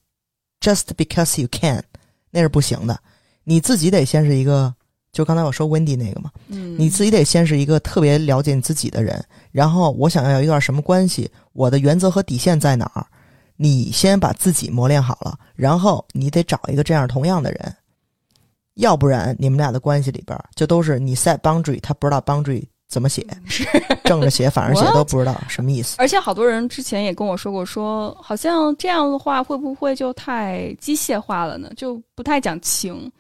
[0.63, 1.85] ，just because you can，
[2.31, 2.99] 那是不行的。
[3.45, 4.75] 你自己得先是一个，
[5.13, 9.21] 就刚才我说 Wendy 那个嘛，嗯，你自己得先是一个特别了解你自己的人，
[9.51, 13.05] 然后我想要有一段什么关系，我的原则和底线在哪儿，
[13.57, 17.75] 你先把自己磨练好了，然后你得找一个这样同样的人，
[18.75, 23.67] 要不然你们俩的关系里边就都是你 set boundary，他不知道 boundary 怎么写，是，
[24.05, 25.97] 正着写反着写都不知道什么意思。
[25.99, 31.69] 而且好多人之前也跟我说过说好像这样的话会不会就太机械化了呢？
[31.77, 33.11] 就不太讲情。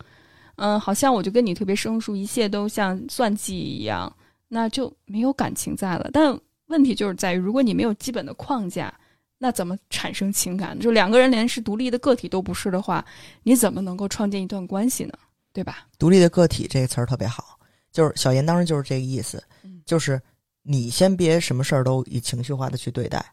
[0.60, 4.14] 嗯，好像我就跟你特别生疏，一切都像算计一样，
[4.46, 6.10] 那就没有感情在了。
[6.12, 8.92] 但问题就是在于，如果你没有基本的框架，
[9.38, 10.78] 那怎么产生情感？
[10.78, 13.02] 就两个人连是独立的个体都不是的话，
[13.42, 15.14] 你怎么能够创建一段关系呢？
[15.52, 15.86] 对吧？
[15.98, 17.58] 独立的个体这个词儿特别好，
[17.90, 20.20] 就是小严当时就是这个意思嗯，就是
[20.62, 23.24] 你先别什么事儿都以情绪化的去对待，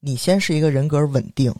[0.00, 1.54] 你先是一个人格稳定、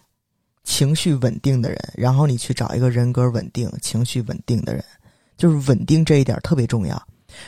[0.64, 4.82] 情绪稳定的人，然后你去找一个人格稳定、情绪稳定的人，
[5.40, 7.02] 就是稳定这一点特别重要。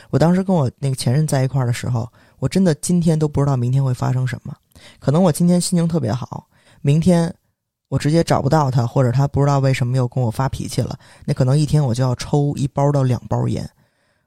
[0.09, 4.55] 我当时跟我那个前任在一块儿的时候，我真的今天都不知道明天会发生什么。
[4.99, 6.47] 可能我今天心情特别好，
[6.81, 7.31] 明天
[7.89, 13.69] 我直接找不到他，或者他不知道为什么又跟我发脾气了，那可能一天我就要抽一包到两包烟。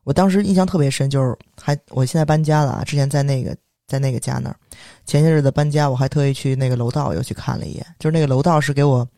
[0.05, 3.57] 我当时印象特别深，就是还我现在搬家了啊，之前在那个
[3.88, 4.57] 在那个家那儿，
[5.05, 9.09] 前些日子搬家，我还特意去那个楼道又去看了一眼，就是那个楼道是给我，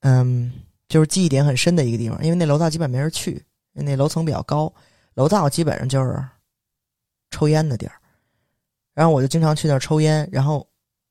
[0.00, 0.52] 嗯，
[0.88, 3.42] 就是记忆点很深的一个地方，因为那楼道基本没人去，
[3.82, 4.72] 那楼层比较高，
[5.14, 6.22] 楼道基本上就是
[7.30, 7.92] 抽烟的地儿，
[8.94, 10.66] 然后我就经常去那儿抽烟，然后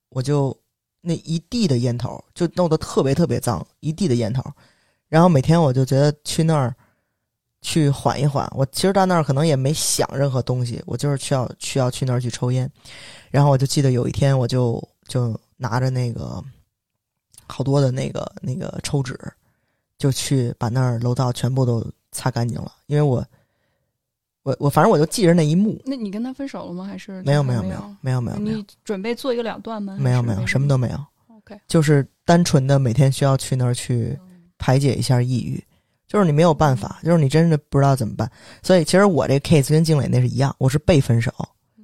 [0.08, 0.56] 我就
[1.00, 4.42] 那一地的烟头就弄得特别特别脏，一地的烟头，
[5.08, 6.74] 然后每天我就觉得去那儿
[7.62, 8.48] 去缓一缓。
[8.54, 12.70] 我其实到那儿可能也没想任何东西，我就是需要需要去那儿去抽烟。
[13.30, 16.42] 然后我就记得有一天，我就就拿着那个
[17.46, 19.18] 好多的那个那个抽纸，
[19.98, 21.84] 就去把那儿楼道全部都
[22.16, 23.24] 擦干净了，因为我
[24.42, 25.80] 我我反正我就记着那一幕。
[25.84, 26.84] 那你跟他分手了吗？
[26.84, 29.96] 还是没有没有没没有没有没有没有你准备做一个了断吗？
[30.00, 30.98] 没有没有什么都没有
[31.36, 31.58] ，OK。
[31.68, 34.18] 就是单纯的每天需要去那儿去
[34.58, 35.62] 排解一下抑郁，
[36.06, 38.30] 就是你没有办法，就是你真的不知道怎么办。
[38.62, 41.32] 所以其实我这个 case 跟静蕾那是一样，我是被分手，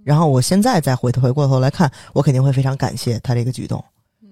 [0.04, 3.84] 然后我现在再回头回过头来看，我肯定会非常感谢他这个举动，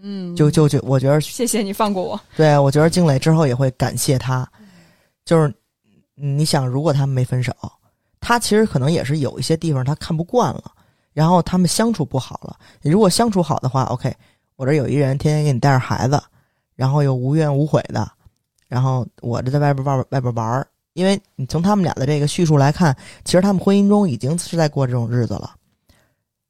[0.03, 2.21] 嗯，就就觉我觉得谢谢你放过我。
[2.37, 4.49] 对我觉得静蕾之后也会感谢他，
[5.25, 5.55] 就是嗯
[6.23, 7.53] 你想，如果他们没分手，
[8.21, 10.73] 他其实可能也是有一些地方他看不惯了，
[11.15, 12.59] 然后他们相处不好了。
[12.83, 14.15] 如果相处好的话，OK，
[14.57, 16.23] 我这有一人天天给你带着孩子，
[16.75, 18.11] 然后又无怨无悔的，
[18.69, 20.67] 然后我这在外边外边外边玩儿。
[20.95, 25.55] 因为你从他们俩的这个叙述来看，其实他们婚姻中已经是在过这种日子了。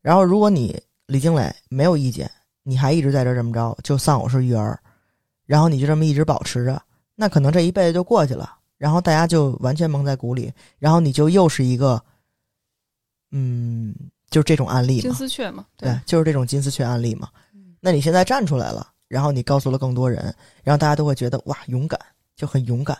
[0.00, 2.28] 然后，如果你李经磊没有意见，
[2.62, 4.80] 你还一直在这这么着，就丧偶式育儿，
[5.44, 6.82] 然后你就这么一直保持着，
[7.14, 8.56] 那可能这一辈子就过去了。
[8.80, 12.02] 然后大家就完全蒙在鼓里，然后你就又是一个，
[13.30, 13.94] 嗯，
[14.30, 17.28] 就是这种案例金，丝雀嘛，对，就是这种金丝雀案例嘛。
[17.52, 22.00] 嗯那你现在站出来了，然后你告诉了更多人，然后大家都会觉得哇，勇敢，
[22.34, 22.96] 就很勇敢。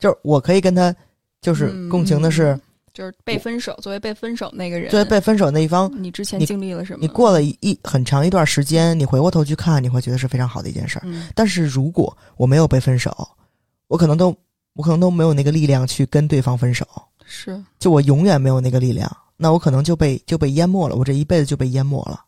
[0.00, 0.92] 就是我可以跟他，
[1.40, 2.60] 就是嗯共情的是嗯，
[2.92, 6.98] 就是被分手，作为被分手那个人，作为被分手那一方，你之前经历了什么？
[7.00, 11.02] 你过了一一很长一段时间，你回过头去看，你会觉得是非常好的一件事儿。
[11.06, 13.12] 嗯，但是如果我没有被分手，
[13.88, 14.36] 我可能都
[14.74, 16.86] 我可能都没有那个力量去跟对方分手，
[17.24, 22.24] 是就我永远没有那个力量，那我可能就被就被淹没了，我这一辈子就被淹没了，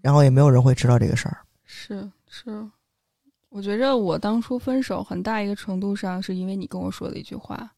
[0.00, 1.38] 然后也没有人会知道这个事儿。
[1.64, 2.64] 是是，
[3.48, 7.70] 我觉着我当初分手很大一个程度上是因为你跟我说的一句话，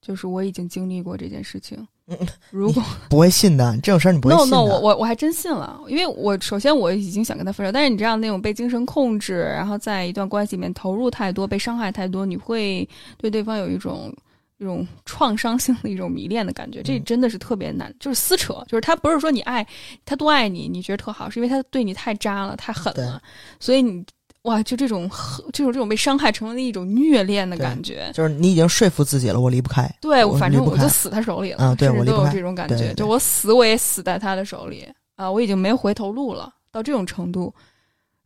[0.00, 1.86] 就是我已经经历过这件事情。
[2.06, 2.18] 嗯
[2.50, 4.56] 如果不会信的，这种事儿你不会 no 信的。
[4.56, 12.86] no，我我我还真信了，因为我首先我已经想跟他分手，但是你知道那种被精神控制，然后在一段关系里面投入太多，被伤害太多，你会
[13.16, 14.14] 对对方有一种
[14.58, 17.04] 一种创伤性的一种迷恋的感觉，这嗯。
[17.04, 19.66] 真的是特别难，就是撕扯，就是他不是说你爱
[20.04, 23.20] 他多爱你，你觉得特好，是因为他对你太渣了，太狠了，
[23.58, 24.04] 所以你
[24.44, 25.10] 哇，就这种
[25.52, 28.10] 就是这种被伤害成为了一种虐恋的感觉。
[28.14, 29.90] 就是你已经说服自己了，我离不开。
[30.00, 37.52] 对，我反正我就死他手里了，啊对我离不开都有这种感觉，对对对就我死我也死在他的手里啊，我已经没有回头路了，到这种程度。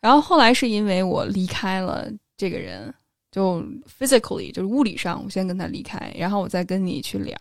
[0.01, 2.93] 然后后来是因为我离开了这个人，
[3.31, 3.63] 就
[3.99, 7.37] physically 就是物理上，我先跟他离开，然后我再跟你去聊，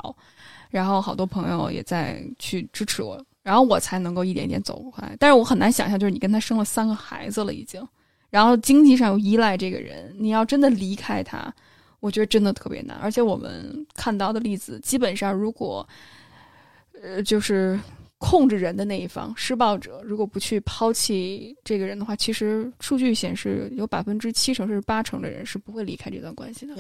[0.70, 5.16] 然后好多朋友也在去支持我，然后我才能够一点点走过来。
[5.20, 7.82] 但是我很难想象，就是你跟他生了三个孩子了已经，
[8.30, 11.54] 然后经济上又依赖这个人，你要真的离开他。
[12.00, 15.86] 我觉得真的特别难，而且我们看到的例子，基本上如果，
[17.02, 17.78] 呃，就是
[18.20, 26.76] 控制人的那一方施暴者，如果不去抛弃这个人的话，其实数据显示有百分之七成甚至八成的人是不会离开这段关系的，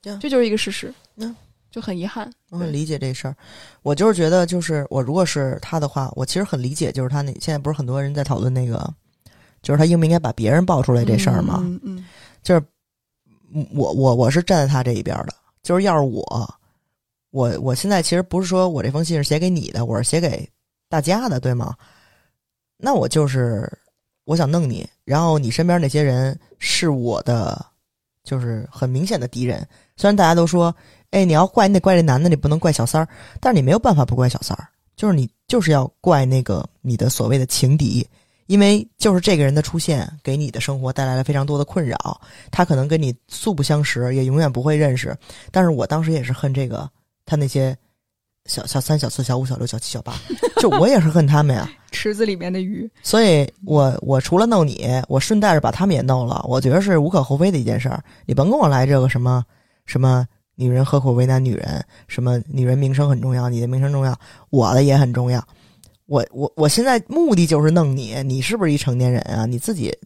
[0.00, 0.92] 对，这就是一个事实。
[1.16, 1.36] 嗯，
[1.70, 2.32] 就很遗憾。
[2.48, 3.36] 我很理解这事儿。
[3.82, 8.90] 我就是觉得，就是我如果是他的话，我其实很理解，就是他那现在不是很多人在讨论那个，
[9.62, 11.60] 就是他应不应该把别人爆出来这事儿吗？
[11.62, 12.04] 嗯嗯
[12.42, 12.62] 就是
[13.52, 16.54] 嗯我我我是站在他这一边的，就是要是我，
[17.30, 20.48] 我我现在其实不是说我这封信是写给你的，我是写给
[20.88, 21.74] 大家的，对吗？
[22.76, 23.70] 那我就是
[24.24, 27.64] 我想弄你，然后你身边那些人是我的，
[28.24, 29.66] 就是很明显的敌人。
[29.96, 30.74] 虽然大家都说，
[31.10, 38.06] 哎，你要怪你得怪这男的，你不能怪小三儿，但是你没有办法不怪小三儿，就是你就是要怪那个你的所谓的情敌，
[38.50, 45.16] 因为就是这个人的出现给你的生活带来了非常多的困扰，他可能跟你素不相识，也永远不会认识。
[45.52, 46.90] 但是我当时也是恨这个
[47.24, 47.76] 他那些
[48.46, 50.14] 小小三、小四、小五、小六、小七、小八，
[50.60, 51.70] 就我也是恨他们呀。
[51.92, 58.02] 池子里面的鱼，所以我我除了弄你，我顺带着把他们也弄了，我觉得是无可厚非的一件事儿。
[58.26, 59.44] 你甭跟我来这个什么
[59.86, 64.18] 什么女人何苦为难女人，什么女人名声很重要，你的名声重要，
[64.50, 65.40] 我的也很重要。
[66.10, 69.46] 我我我现在目的就是弄你，你是不是一成年人啊？
[69.46, 69.96] 你自己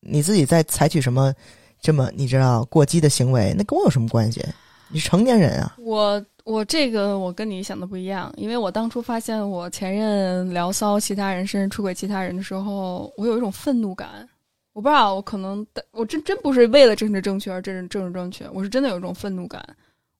[0.00, 1.34] 你自己在采取什么
[1.82, 4.42] 这么你知道过激的行为，那跟我有什么关系？
[4.88, 5.76] 你是成年人啊。
[5.80, 14.26] 我我这个我跟你想的不一样，因为我当初发现我前任聊骚其他人，甚至出轨其他人的时候，我有一种愤怒感。
[14.72, 19.62] 我不知道，我可能我真真不是为了政治正确而政治政治正确，我是真的有一种愤怒感。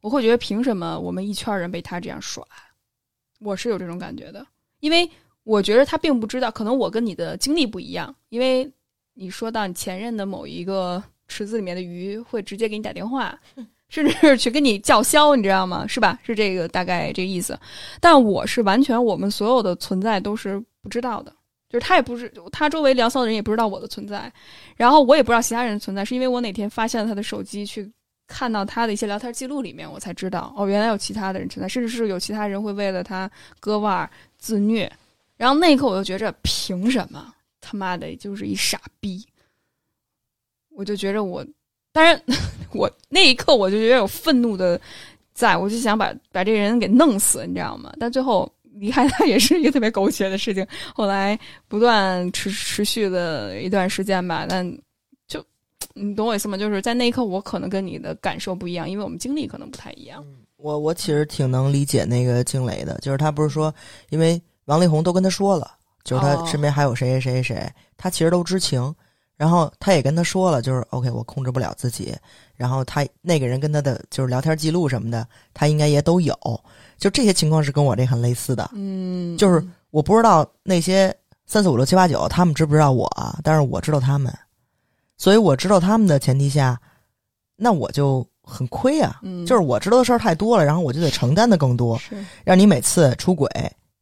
[0.03, 2.47] 我会觉得凭什么我们一圈人被他这样耍？
[3.41, 4.47] 我是有这种感觉的，
[4.83, 5.09] 因为
[5.45, 8.71] 我觉得他并不知道，可能我跟你的经历不一样，因为
[9.15, 13.39] 你说到你前任的某一个池子里面的鱼会直接给你打电话。
[13.89, 15.87] 甚至是去跟你叫嚣，你知道吗？
[15.87, 16.19] 是吧？
[16.23, 17.59] 是这个大概这个意思。
[18.01, 21.31] 但我是完全，我们所有的存在都是不知道的，
[21.69, 24.33] 就是他也不是他周围聊骚的人也不知道我的存在，
[24.77, 27.87] 然后我也不知道其他人的存在，是因为我哪天发现了他的手机，去
[28.27, 34.09] 看到他的一些聊天记录里面，我才知道哦，原来有其他的人存在，甚至是有其他人会为了他割腕
[34.43, 34.91] 自虐。
[35.37, 39.25] 然后那一刻我就觉着，凭什么他妈的就是一傻逼？
[40.71, 41.47] 我就觉着我。
[41.93, 42.21] 当然，
[42.73, 44.81] 我那一刻我就觉得有愤怒的，
[45.33, 47.93] 在我就想把把这人给弄死，你知道吗？
[48.01, 50.67] 但最后离开他也是一个特别狗血的事情。
[50.95, 54.67] 后来不断持持续的一段时间吧，但
[55.29, 55.45] 就
[55.93, 56.57] 你懂我意思吗？
[56.57, 60.25] 就是在那一刻，我可能跟你的感受不一样，因为我们经历可能不太一样。
[60.63, 63.75] 我我其实挺能理解那个惊雷的，就是他不是说，
[64.11, 65.71] 因为王力宏都跟他说了，
[66.05, 68.95] 就是他身边还有谁谁谁谁，他其实都知情。
[69.37, 72.15] 然后他也跟他说了，就是 OK，我控制不了自己。
[72.55, 76.37] 然后他那个人跟他的就是聊天记录什么的，他应该也都有。
[76.97, 78.71] 就这些情况是跟我这很类似的。
[78.73, 81.13] 嗯，就是我不知道那些
[81.47, 83.11] 三四五六七八九他们知不知道我，
[83.43, 84.33] 但是我知道他们。
[85.17, 86.81] 所以我知道他们的前提下，
[87.57, 89.21] 那我就很亏啊。
[89.23, 91.99] 嗯，就是我知道的事儿太多了，然后我就得承担的更多。
[91.99, 93.49] 是让你每次出轨。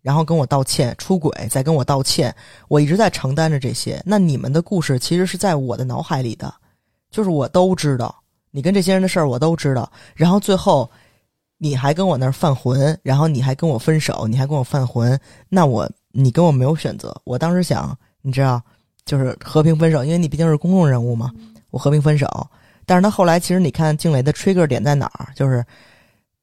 [0.03, 2.35] 然后跟我道歉，出轨再跟我道歉，
[2.69, 4.03] 我一直在承担着这些。
[4.03, 6.51] 那你们的故事其实是在我的脑海里的，
[7.11, 8.15] 就是我都知道
[8.51, 9.93] 你跟这些人的事儿，我都知道。
[10.15, 10.91] 然后最后
[11.59, 17.15] 你还跟我那儿犯浑，然后你还跟我分手，你还跟我犯浑，那我你跟我没有选择。
[17.25, 18.59] 我当时想，你知道，
[19.05, 21.31] 就是和平分手，因为你毕竟是公众人物嘛，
[21.71, 22.27] 我和平分手。
[22.87, 25.65] 但是他后来其实你看静蕾的 trigger 点在哪儿，就是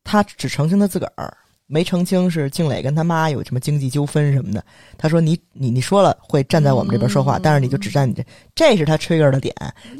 [0.04, 1.36] 他只澄清他自个儿。
[1.70, 4.64] 没澄清是静蕾跟他妈有什么经济纠纷什么的。
[4.98, 8.24] 他说你你你说了会站在我们这边说话，但是你就只站你这，
[8.56, 9.54] 这是他 trigger 的点，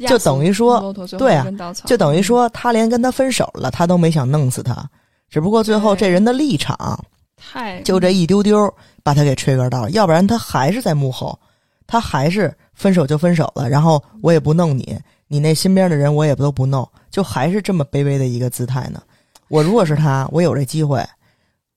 [0.08, 1.46] 就等于说对啊，
[1.84, 4.82] 就等于说他连跟他分手了，他都没想弄死他，
[5.28, 7.04] 只不过最后这人的立场
[7.36, 11.38] 太就这一丢丢把他给 trigger 到了，要不然他还是在幕后，
[11.86, 14.98] 他还是分手就分手了，然后我也不弄你，
[15.28, 19.00] 你那身边的人我也都不弄，就还是这么卑微的一个姿态呢。
[19.48, 21.04] 我如果是他，我有这机会。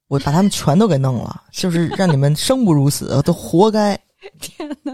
[0.08, 3.98] 我把他们全都给弄了，就是让你们生不如死，都活该！
[4.42, 4.94] 天哪，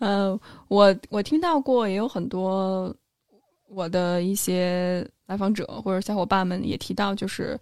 [0.00, 2.92] 呃，我我听到过，也有很多
[3.68, 7.56] 我的一些来访者或者小伙伴们也提到，就是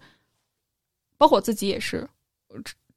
[1.19, 2.09] 包括我自己也是，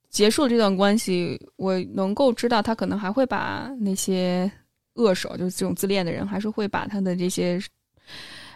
[0.09, 4.51] 结束这段关系，我能够知道他可能还会把那些
[4.95, 7.61] 恶手，就是这种自恋的人，还是会把他的这些。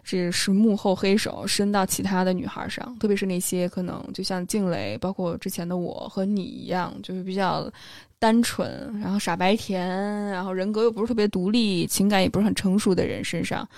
[0.04, 7.70] 这是幕后黑手伸到其他的女孩上，特别是那些可能就像静蕾，包括之前的我和你一样，就是比较
[8.18, 9.86] 单纯，然后傻白甜，
[10.30, 13.68] 然后人格又不是特别独立，情感也不是很成熟的人身上。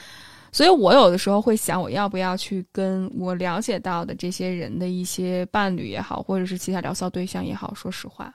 [0.53, 8.33] 所以我有的时候会想，我要不要去跟我了解到的这些人的一些伴侣也好，或者是其他聊骚对象也好，说实话。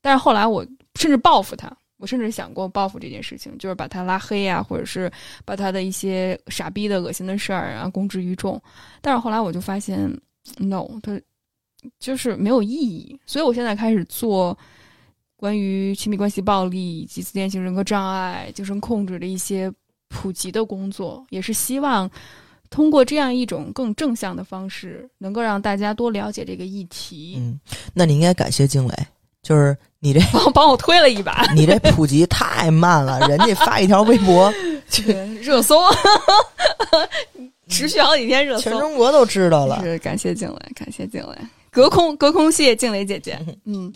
[0.00, 0.64] 但是后来我
[0.94, 1.76] 甚至报复他。
[1.98, 5.10] 我甚至想过报复这件事情，就是把他拉黑呀，或者是
[5.44, 8.60] 把他的一些傻逼的、恶心的事儿啊公之于众。
[9.00, 10.10] 但是后来我就发现
[10.58, 11.20] ，no，他
[11.98, 13.18] 就是没有意义。
[13.24, 14.56] 所以我现在开始做
[15.36, 19.72] 关于亲密关系暴力以及自恋型人格障碍、精神控制的一些
[20.08, 22.10] 普及的工作，也是希望
[22.68, 27.58] 通过这样一种更正向的方式，能够让大家多了解这个议题，嗯，
[27.94, 29.06] 那你应该感谢静蕾，
[29.46, 34.52] 就是你这帮 帮我推了一把，你这普及太慢了，人家发一条微博，
[35.40, 35.76] 热搜，
[37.68, 39.80] 持续好几天热搜，全中国都知道了。
[39.84, 41.38] 是感谢静蕾，感谢静蕾，
[41.70, 43.38] 隔空隔空谢静蕾姐姐。
[43.66, 43.92] 嗯，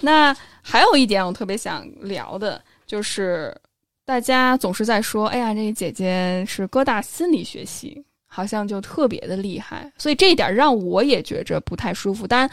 [0.00, 3.56] 那还有一点我特别想聊的，就是
[4.04, 12.26] 大家总是在说，哎呀，这个姐姐是哥大心理学系，好像就特别的厉害，所以这一点让我也觉着不太舒服。
[12.26, 12.50] 当然。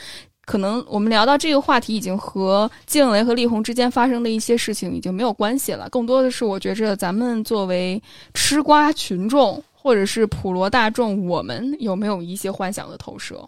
[0.48, 5.90] 可能我们聊到这个话题，已经和静蕾和力宏之间发生的一些事情已经没有关系了。
[5.90, 8.02] 更多的是，我觉着咱们作为
[8.34, 13.46] 吃瓜群众，或者是普罗大众，我们有没有一些幻想的投射？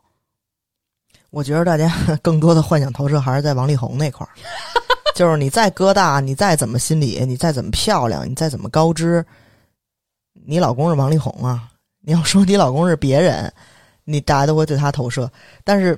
[1.29, 1.89] 我觉得大家
[2.21, 4.35] 更多的幻想投射还是在王力宏那块儿，
[5.15, 9.25] 就是你再哥大，你再怎么心理，你再怎么漂亮，你再怎么高知，
[10.33, 11.69] 你老公是王力宏啊！
[12.01, 13.49] 你要说你老公是别人，
[14.03, 15.31] 你大家都会对他投射，
[15.63, 15.97] 但是。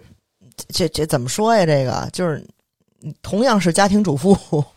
[0.69, 1.65] 这这怎么说呀？
[1.65, 2.45] 这个就是
[3.23, 4.35] 同样是家庭主妇，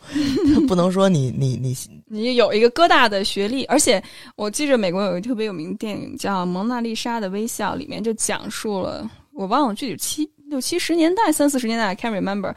[0.67, 1.75] 不能说你你你
[2.07, 4.01] 你有一个哥大的学历，而且
[4.35, 12.51] 我记着美国有一个特别有名的电影叫《蒙娜丽莎的微笑》，里面就讲述了我忘了具体七六七十年代三四十年代 can't remember，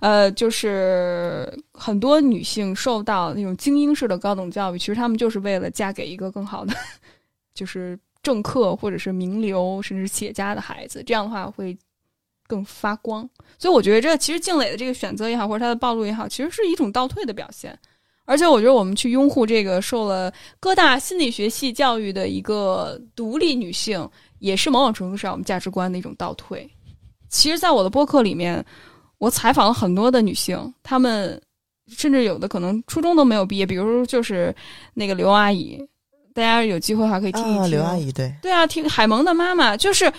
[0.00, 6.74] 呃，就是很多女性受到那种精英式的高等教育，其实她们就是为了嫁给一个更好的，
[7.54, 11.74] 就是政客或者是名流甚至企业家的孩子，这样的话会。
[12.46, 13.28] 更发光，
[13.58, 17.78] 所以我觉得这其实静蕾的这个选择也好，或者她的暴露也好，其实是一种倒退的表现。
[18.26, 26.66] 而且我觉得我们去拥护这个受了各大心理学系教育的一个独立女性，也是某种程度上我们价值观的一种倒退。
[27.28, 28.64] 其实，在我的播客里面，
[29.18, 31.38] 我采访了很多的女性，她们
[31.88, 34.54] 甚至有的可能初中都没有毕业，比如就是
[34.94, 35.78] 那个刘阿姨，
[36.32, 37.72] 大家有机会的话可以听一听。
[37.72, 40.10] 刘阿姨，对对啊，听海萌的妈妈，就是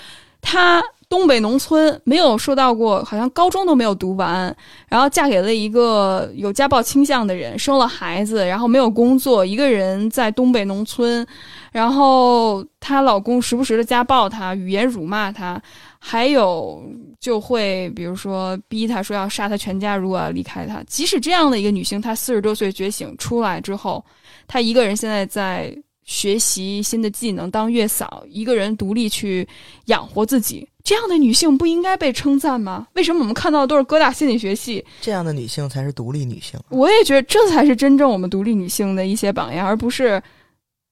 [0.46, 0.82] 她。
[1.08, 4.54] 东北农村没有受到过，好像高中都没有读完，
[4.90, 11.26] 然后嫁给了一个有家暴倾向的人，生了孩子，然后没有工作，一个人在东北农村，
[11.72, 15.62] 然后她老公时不时的家暴她，语言辱骂她，
[16.00, 16.84] 还有
[17.20, 20.84] 就会比如说逼她说要杀她全家，如果要离开她。
[20.88, 24.04] 即使这样的一个女性，她四十多岁觉醒出来之后，
[24.48, 25.72] 她一个人现在在
[26.06, 29.48] 学习新的技能，当月嫂，一个人独立去
[29.86, 30.68] 养活自己。
[30.84, 32.88] 这样的女性不应该被称赞吗？
[32.94, 34.86] 为什么我们看到的都是哥大心理学系？
[35.02, 36.60] 这样的女性才是独立女性。
[36.70, 40.22] 我也觉得这才是真正我们独立女性的一些榜样，而不是，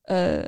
[0.07, 0.43] 呃，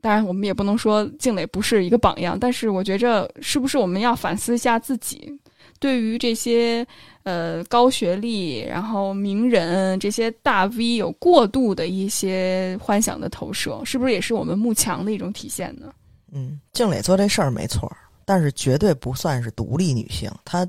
[0.00, 5.30] 当然我们也不能说静蕾不是一个榜样，但是我觉着是不是我们要反思一下自己，
[5.78, 6.86] 对于这些
[7.24, 15.92] 呃高学历、然后名人这些大 V 有过度的一些幻想的投射，是不是也是我们慕强的一种体现呢？
[16.32, 17.90] 嗯，静蕾做这事儿没错。
[18.26, 20.66] 但是绝对不算是独立女性，她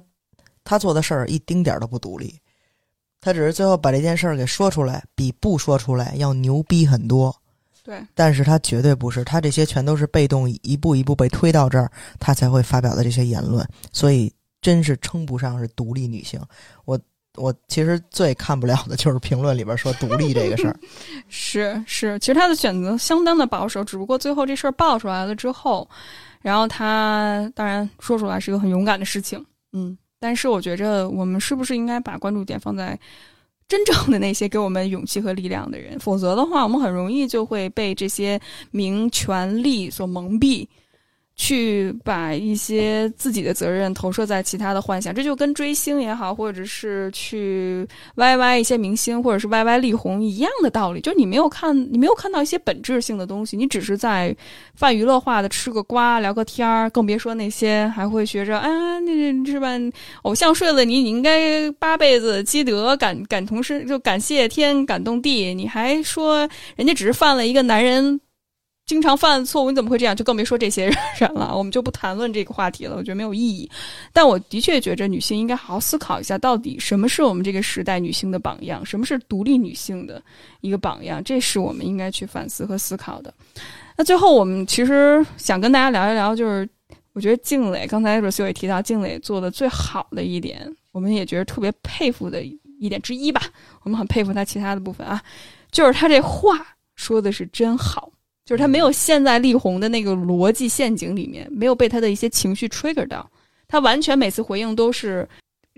[0.65, 2.37] 她做的事儿一丁点儿都不独立，
[3.21, 7.33] 她只是最后把这件事儿给说出来，比不说出来要牛逼很多。
[7.81, 11.89] 对，但是她绝对不是，她这些全都是被动一步一步被推到这儿，
[12.19, 14.29] 她才会发表的这些言论，所以
[14.65, 16.41] 真是称不上是独立女性。
[16.85, 16.99] 我
[17.35, 20.75] 我其实最看不了的就是评论里边说独立这个事儿。
[21.29, 25.87] 是是，其实她的选择相当的保守，只不过最后这事儿爆出来了之后。
[26.41, 32.99] 然后她当然说出来是一个很勇敢的事情，嗯，但是我觉着我们是不是应该把关注点放在
[33.67, 35.99] 真正的那些给我们勇气和力量的人？
[35.99, 38.41] 否则的话，我们很容易就会被这些
[38.71, 40.67] 名权利所蒙蔽。
[41.37, 51.01] 去把一些自己的责任投射在其他的幻想，这就跟追星也好，或者是去歪歪一些明星，或者是歪歪力宏一样的道理。
[51.01, 54.33] 就是你没有看，你没有看到一些本质性的东西，你只是在
[54.75, 59.77] 泛娱乐化的吃个瓜、聊个天儿，更别说那些还会学着啊，那是吧？
[60.21, 65.53] 偶像睡了你，你应该八辈子积德，感感同身，就感谢天，感动地。
[65.53, 68.21] 你还说人家只是犯了一个男人。
[68.85, 70.15] 经常犯错误，你怎么会这样？
[70.15, 70.85] 就更别说这些
[71.17, 71.57] 人了。
[71.57, 73.67] 我们就不谈论这个话题了，我觉得没有意义。
[74.13, 80.21] 但我的确觉着女性应该好好思考一下，到底什么是我们这个时代女性的榜样，什么是独立女性的
[80.61, 83.33] 一个榜样，这是我们应该去反思和思考的。
[83.97, 86.69] 那最后，我们其实想跟大家聊一聊，就是
[87.13, 93.41] 我觉得静蕾刚才若修也提到，静蕾做的最好的一点，我们也觉得特别佩服的一点之一吧。
[93.81, 95.19] 我们很佩服她其他的部分啊，
[95.71, 98.11] 就是她这话说的是真好。
[98.45, 103.27] 就是他没有陷在力宏的那个逻辑陷阱里面，没有被他的一些情绪 trigger 到，
[103.67, 105.27] 他完全每次回应都是，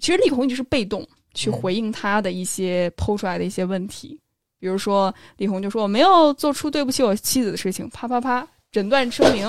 [0.01, 4.19] 其实力宏一直是被动去回应他的一些抛出来的一些问题，
[4.59, 9.45] 比如说力宏就说我没有做出对不起我妻子的事情，啪啪啪诊断声明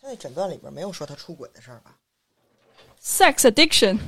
[0.00, 1.94] 他那诊断里边没有说他出轨的事儿吧
[3.02, 3.98] ？sex addiction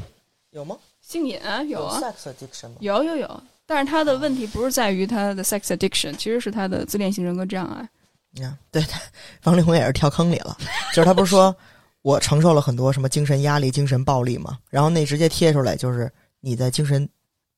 [0.51, 0.79] 有吗？
[1.03, 2.77] 性瘾啊，有啊，sex addiction 吗？
[2.81, 3.43] 有有有。
[3.67, 7.89] 但是他的问题不是在于他的 sex addiction，其实是他的自恋型人格障碍。
[8.37, 9.01] 你看，对他，
[9.45, 10.57] 王力宏也是跳坑里了。
[10.95, 11.55] 就是他不是说
[12.03, 14.59] 我承受了很多什么精神压力、精神暴力嘛？
[14.69, 16.11] 然后那直接贴出来就是
[16.41, 17.09] 你在精神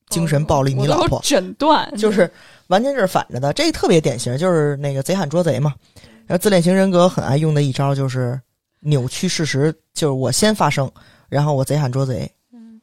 [0.07, 2.31] 精神暴力你老婆，诊断就是
[2.67, 3.51] 完全是反着的。
[3.51, 5.75] 这个特别典型，就是那个贼喊捉贼嘛。
[6.25, 8.39] 然后自恋型人格很爱用的一招就是
[8.79, 10.89] 扭曲事实，就是我先发生，
[11.27, 12.31] 然后我贼喊捉贼。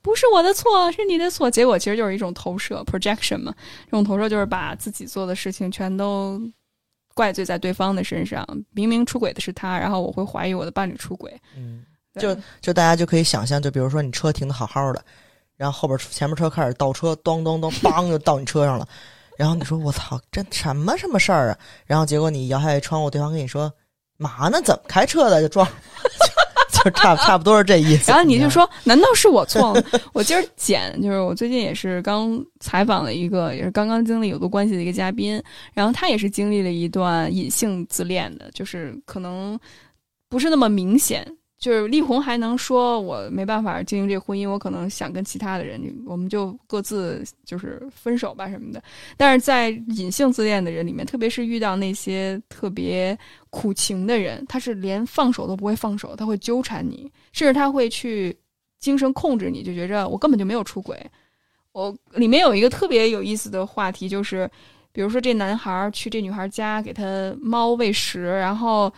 [0.03, 1.51] 不是我的错，是你的错。
[1.51, 3.53] 结果其实就是一种投射 projection 嘛。
[3.87, 6.41] 这种投射就是把自己做的事情全都
[7.17, 8.47] 怪罪在对方的身上。
[8.73, 11.35] 明明出轨的是他，然后我会怀疑我的伴侣出轨。
[11.57, 11.83] 嗯，
[12.21, 15.03] 就就大家就可以想象，就比如说你车停的好好的，
[15.57, 18.87] 然后后边前面车开始倒车，咚咚咚，梆就到你车上了，
[19.39, 21.59] 然后你说我操，这什么什么事儿啊？
[21.87, 23.73] 然后结果你摇下窗户，对方跟你说
[24.19, 24.61] 嘛呢？
[24.63, 25.41] 怎么开车的？
[25.41, 25.67] 就撞，
[26.97, 28.11] 差差不多是这意思。
[28.11, 29.83] 然后你就说：“难道是我错了？”
[30.13, 35.43] 我今儿剪，就是我最近也是刚采访了一个，也是刚刚经历有毒关系的一个嘉宾，
[35.75, 39.59] 然后他也是经历了一段隐性自恋的，就是可能
[40.29, 41.27] 不是那么明显。
[41.67, 48.81] 就是力宏还能说我没办法经营这婚姻，我可能想跟其他的人，我们就各自就是分手吧什么的。
[49.17, 53.19] 但是在隐性自恋的人里面，特别是遇到那些特别
[53.51, 58.37] 苦情的人，他是连放手都不会放手，他会纠缠你，甚至他会去
[58.79, 60.97] 精神控制你，就觉着我根本就没有出轨。
[61.73, 64.49] 我里面有一个特别有意思的话题，就是
[64.93, 68.93] 比如说这男孩去这女孩家给他猫喂食，然后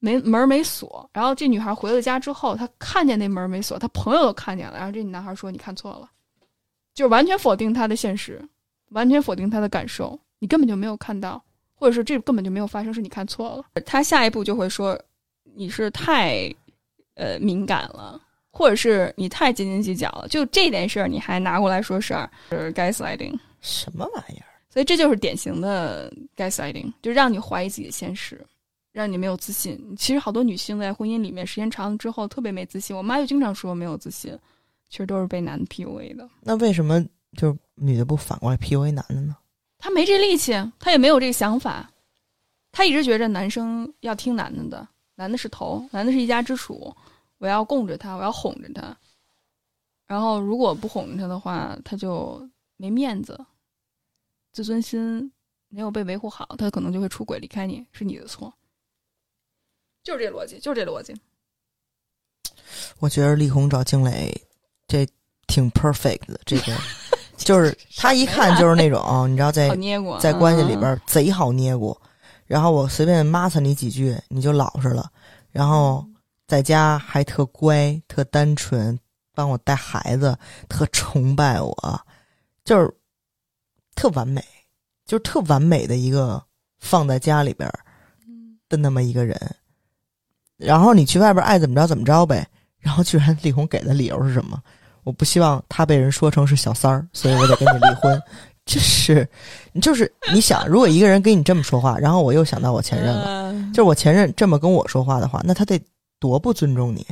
[0.00, 6.10] 没门儿没锁，然后这女孩回了家之后，她看见那门儿没锁，她朋友都看见了，然后这男孩说你看错了，
[6.92, 8.42] 就是完全否定她的现实，
[8.88, 11.40] 完全否定她的感受，你根本就没有看到，
[11.74, 13.64] 或者是这根本就没有发生，是你看错了。
[13.86, 15.00] 他下一步就会说
[15.54, 16.52] 你是太
[17.14, 18.20] 呃敏感了。
[18.52, 23.32] 或者是你太斤斤计较了，就这件事儿你还拿过来说事儿，是 gaslighting。
[23.60, 24.46] 什么玩意儿？
[24.68, 28.44] 所以这就是典型的 gaslighting，就让你怀疑自己的现实，
[29.00, 29.96] 让你没有自信。
[29.96, 34.38] 其实好多女性在婚姻里面时间长了之后特别没自信，我妈就经常说没有自信，
[34.90, 36.28] 其实都是被男的 PUA 的。
[36.42, 37.02] 那为什么
[37.34, 39.34] 就是女的不反过来 PUA 男的呢？
[39.78, 41.90] 她没这力气，她也没有这个想法，
[42.70, 46.94] 她一直觉着男生要听男的的，男的是头，男的是一家之主，
[47.38, 48.94] 我要供着他，我要哄着他。
[50.06, 52.46] 然后如果不哄着他的话，他就
[52.76, 53.38] 没面子，
[54.52, 55.32] 自尊心
[55.68, 58.52] 没有被维护好，他可能就会出轨离开你，是你的错。
[60.02, 61.14] 就是这逻辑，就是这逻辑。
[62.98, 64.32] 我觉得力宏找静蕾
[64.86, 65.06] 这
[65.46, 66.76] 挺 perfect 的，这个
[67.36, 69.68] 就是他一看就是那种你知道在
[70.20, 71.96] 在关系里嗯边贼好捏咕，
[72.46, 75.10] 然后我随便骂他你几句你就老实了，
[75.50, 76.06] 然后
[76.46, 78.98] 在家还特乖特单纯，
[79.34, 80.38] 帮我带孩子，
[80.68, 82.00] 特崇拜我，
[82.64, 82.92] 就是
[83.94, 84.44] 特完美，
[85.04, 86.42] 就是特完美的一个
[86.78, 87.68] 放在家里边
[88.26, 89.56] 嗯的那么一个人。
[90.60, 92.46] 然后你去外边爱怎么着怎么着呗，
[92.78, 94.60] 然后居然力宏给的理由是什么？
[95.02, 98.22] 我不希望他被人说成是小三儿，所以我得跟你离婚。
[98.66, 99.26] 这是，
[99.80, 105.80] 就是你想，如果一个人跟你这么说话，然后我又想到我前任了，嗯就是我前任这么跟我说话的话，那他得
[106.20, 107.04] 多不尊重你，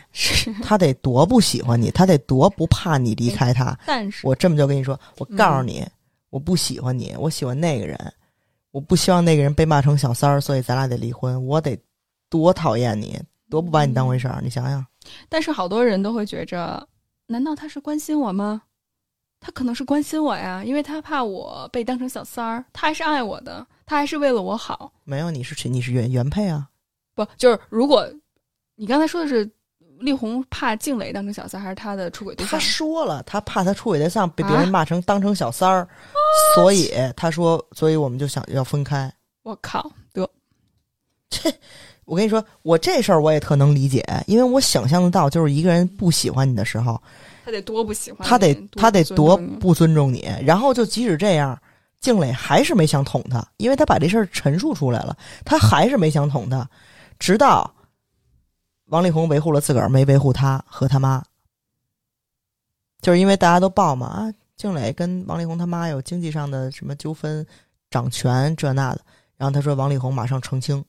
[0.62, 3.76] 他得多不喜欢你，他得多不怕你离开他。
[3.86, 5.86] 但是我这么就跟你说，我告诉嗯你，
[6.30, 7.98] 我不喜欢你，我喜欢那个人，
[8.70, 11.44] 我不希望那个人被骂成小三儿，所以咱俩得离婚。
[11.46, 11.76] 我得
[12.28, 13.18] 多讨厌你，
[13.50, 14.84] 多不把你当回事儿，你想想。
[15.28, 16.86] 但是好多人都会觉着，
[17.26, 18.62] 难道他是关心我吗？
[19.40, 24.92] 他可能是关心我呀，因为他怕我被当成小三儿，他还是爱我的，他还是为了我好。
[25.04, 26.68] 没有，你是你是原原配啊，
[27.14, 28.04] 不，就是如果
[28.74, 29.48] 你刚才说的是
[30.00, 32.68] 丽红怕静蕾当成小三儿，还是他的出轨对象他象？
[32.68, 35.88] 说了，他怕他出轨对象被别人啊骂成当成小三儿，
[36.56, 39.12] 所以他说，所以我们就想要分开。
[39.44, 40.28] 我靠，得
[42.08, 47.00] 我跟你说，我这事儿我也特能理解，因为我想象得到，就是一个人不喜欢你的时候，
[47.44, 50.26] 他得多不喜欢，他得他得多不尊重你。
[50.42, 51.60] 然后就即使这样，
[52.00, 56.66] 静蕾还是没想捅他，因为他把这事儿陈述出来了，他还是没想捅他，
[57.18, 57.70] 直到
[58.86, 61.22] 王力宏维护了自个儿，没维护他和他妈，
[63.02, 67.46] 就是因为大家都报嘛啊，静蕾跟王力宏他妈有经济上的什么纠纷、
[67.90, 69.02] 掌权这那的，
[69.36, 70.82] 然后他说王力宏马上澄清，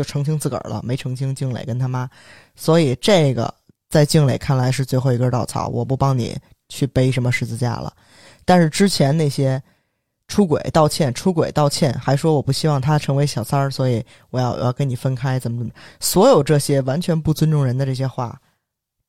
[0.00, 2.08] 就澄清自个儿了，没澄清静蕾跟他妈，
[2.56, 3.52] 所以这个
[3.90, 6.34] 在静蕾看来是最后一根稻草，我不帮你
[6.70, 7.92] 去背什么十字架了。
[8.46, 9.62] 但是之前那些
[10.26, 18.40] 出轨道歉，出轨道歉，还说我不希望他成为小三儿，所以我要我要跟你分开，怎么怎么，所有这些完全不尊重人的这些话，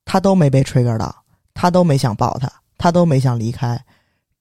[0.04, 1.24] 他都没被 trigger 到，
[1.54, 3.82] 他都没想抱他，他都没想离开，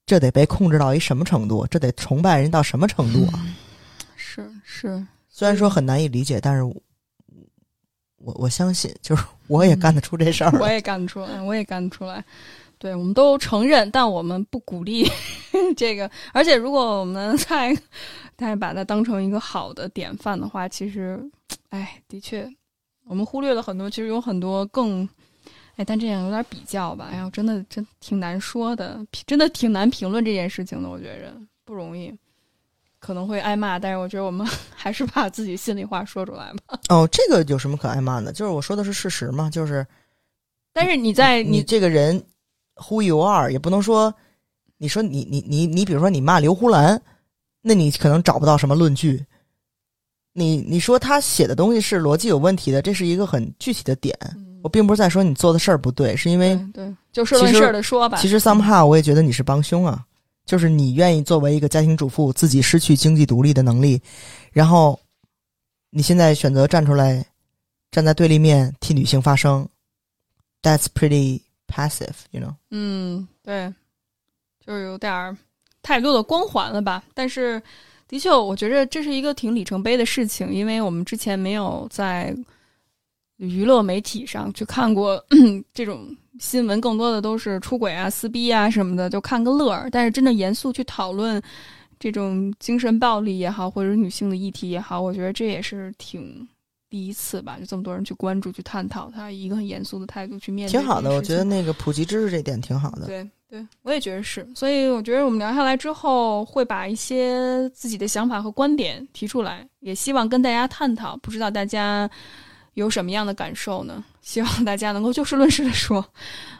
[0.04, 1.64] 这得被控制到一什么程度？
[1.68, 3.46] 这得崇拜人到什么程度啊？
[4.16, 6.74] 是是，虽然说很难以理解，但是我
[8.18, 10.58] 我我相信，就是我也干得出这事儿来。
[10.58, 12.22] 我也干得出来，我也干得出来。
[12.78, 15.06] 对，我们都承认，但我们不鼓励
[15.76, 16.10] 这个。
[16.32, 17.76] 而且，如果我们 再
[18.36, 21.22] 再把它当成一个好的典范的话，其实，
[21.68, 22.50] 哎，的确，
[23.04, 23.88] 我们忽略了很多。
[23.88, 25.06] 其实有很多更，
[25.76, 27.08] 哎，但这样有点比较吧。
[27.12, 30.88] 哎呀，真的真挺难说的，真的挺难评论这件事情的。
[30.88, 31.34] 我觉着
[31.66, 32.10] 不容易，
[33.00, 34.46] 可能会挨骂，但是我觉得我们
[34.76, 36.78] 还是把自己心里话说出来吧。
[36.88, 38.32] 哦，这个有什么可挨骂的？
[38.32, 39.84] 就是我说的是事实嘛，就是。
[40.72, 42.22] 但是你在你这个人。
[42.88, 44.14] Who you are 也不能说，
[44.78, 46.98] 你说你你你你，比如说你骂刘胡兰，
[47.60, 49.22] 那你可能找不到什么论据。
[50.32, 54.16] 你你说他写的东西是逻辑有问题的，这是一个很具体的点。
[54.62, 58.16] 我并不是在说你做的事儿不对，是因为对就事论事的说吧。
[58.16, 60.02] 其实 somehow 我也觉得你是帮凶啊，
[60.50, 64.02] 就是你愿意作为一个家庭主妇，自己失去经济独立的能力，
[64.50, 64.98] 然后
[65.90, 67.24] 你现在选择站出来，
[67.92, 69.68] 站在对立面替女性发声
[70.60, 71.42] ，That's pretty。
[71.72, 72.52] passive，you know？
[72.72, 73.72] 嗯，对，
[74.66, 75.36] 就是有点儿
[75.82, 77.04] 太多的光环了吧？
[77.14, 77.62] 但是，
[78.08, 82.36] 的确，我觉得这是一个挺里程碑的事情，因为我们之前没有在
[83.36, 85.24] 娱乐媒体上去看过
[85.72, 89.88] 这种新闻，更多的都是出轨啊、撕逼啊什么的，就看个乐儿。
[89.90, 91.42] 但是，真的严肃去讨论
[91.98, 96.48] 这种精神暴力也好，或者女性的议题也好，我觉得这也是挺。
[96.88, 101.08] 第一次吧，就这么多人去关注、去探讨，他一个很严肃的态度去面对，挺好的。
[101.14, 103.06] 我觉得那个普及知识这点挺好的。
[103.06, 104.44] 对对，我也觉得是。
[104.56, 111.16] 所以我觉得我们聊下来之后，会把一些自己的想法和观点提出来，也希望跟大家探讨。
[111.18, 112.10] 不知道大家
[112.74, 114.04] 有什么样的感受呢？
[114.20, 116.04] 希望大家能够就事论事的说。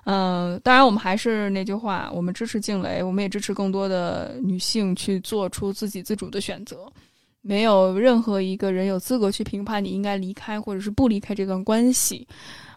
[0.04, 6.90] 嗯， 当然，我们还是那句话，我们支持静蕾，我们也支持更多的女性去做出自己自主的选择。
[7.42, 12.26] 没有任何一个人有资格去评判你应该离开或者是不离开这段关系。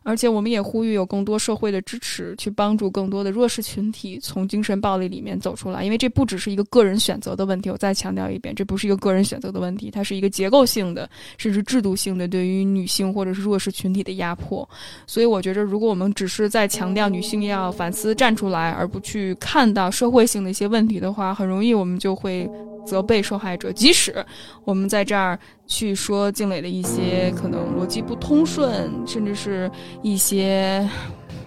[0.04, 5.84] 而且，我们也呼吁有更多社会的支持，去帮助更多的弱势群体从精神暴力里面走出来。
[5.84, 14.68] 因为这不只是一个个人选择的问题，我再强调一遍，这不是一个个人选择的问题，它是一个结构性的，甚至制度性的对于女性或者是弱势群体的压迫。
[15.08, 22.50] 所以，我觉着，如果我们只是在强调女性要反思、站出来，而不去看到社会性的一些问题的话，很容易我们就会
[22.86, 23.72] 责备受害者。
[23.72, 24.26] 即使
[24.66, 25.38] 我们在这儿。
[25.66, 29.72] 去说静蕾的一些可能逻辑不通顺，甚至是
[30.04, 30.88] 一些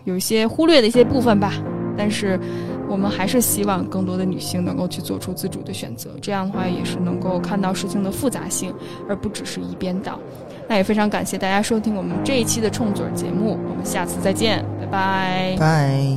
[0.05, 1.53] 有一些忽略的一些部分吧。
[1.97, 2.41] 但是，
[2.89, 6.11] 我们还是希望更多的女性能够去做出自主的选择。
[6.21, 8.75] 这样的话，也是能够看到事情的复杂性，
[9.09, 10.19] 而不只是一边倒。
[10.67, 15.57] 那也非常感谢大家收听我们这一期的冲嘴节目，我们下次再见，拜拜。
[15.61, 16.17] 拜。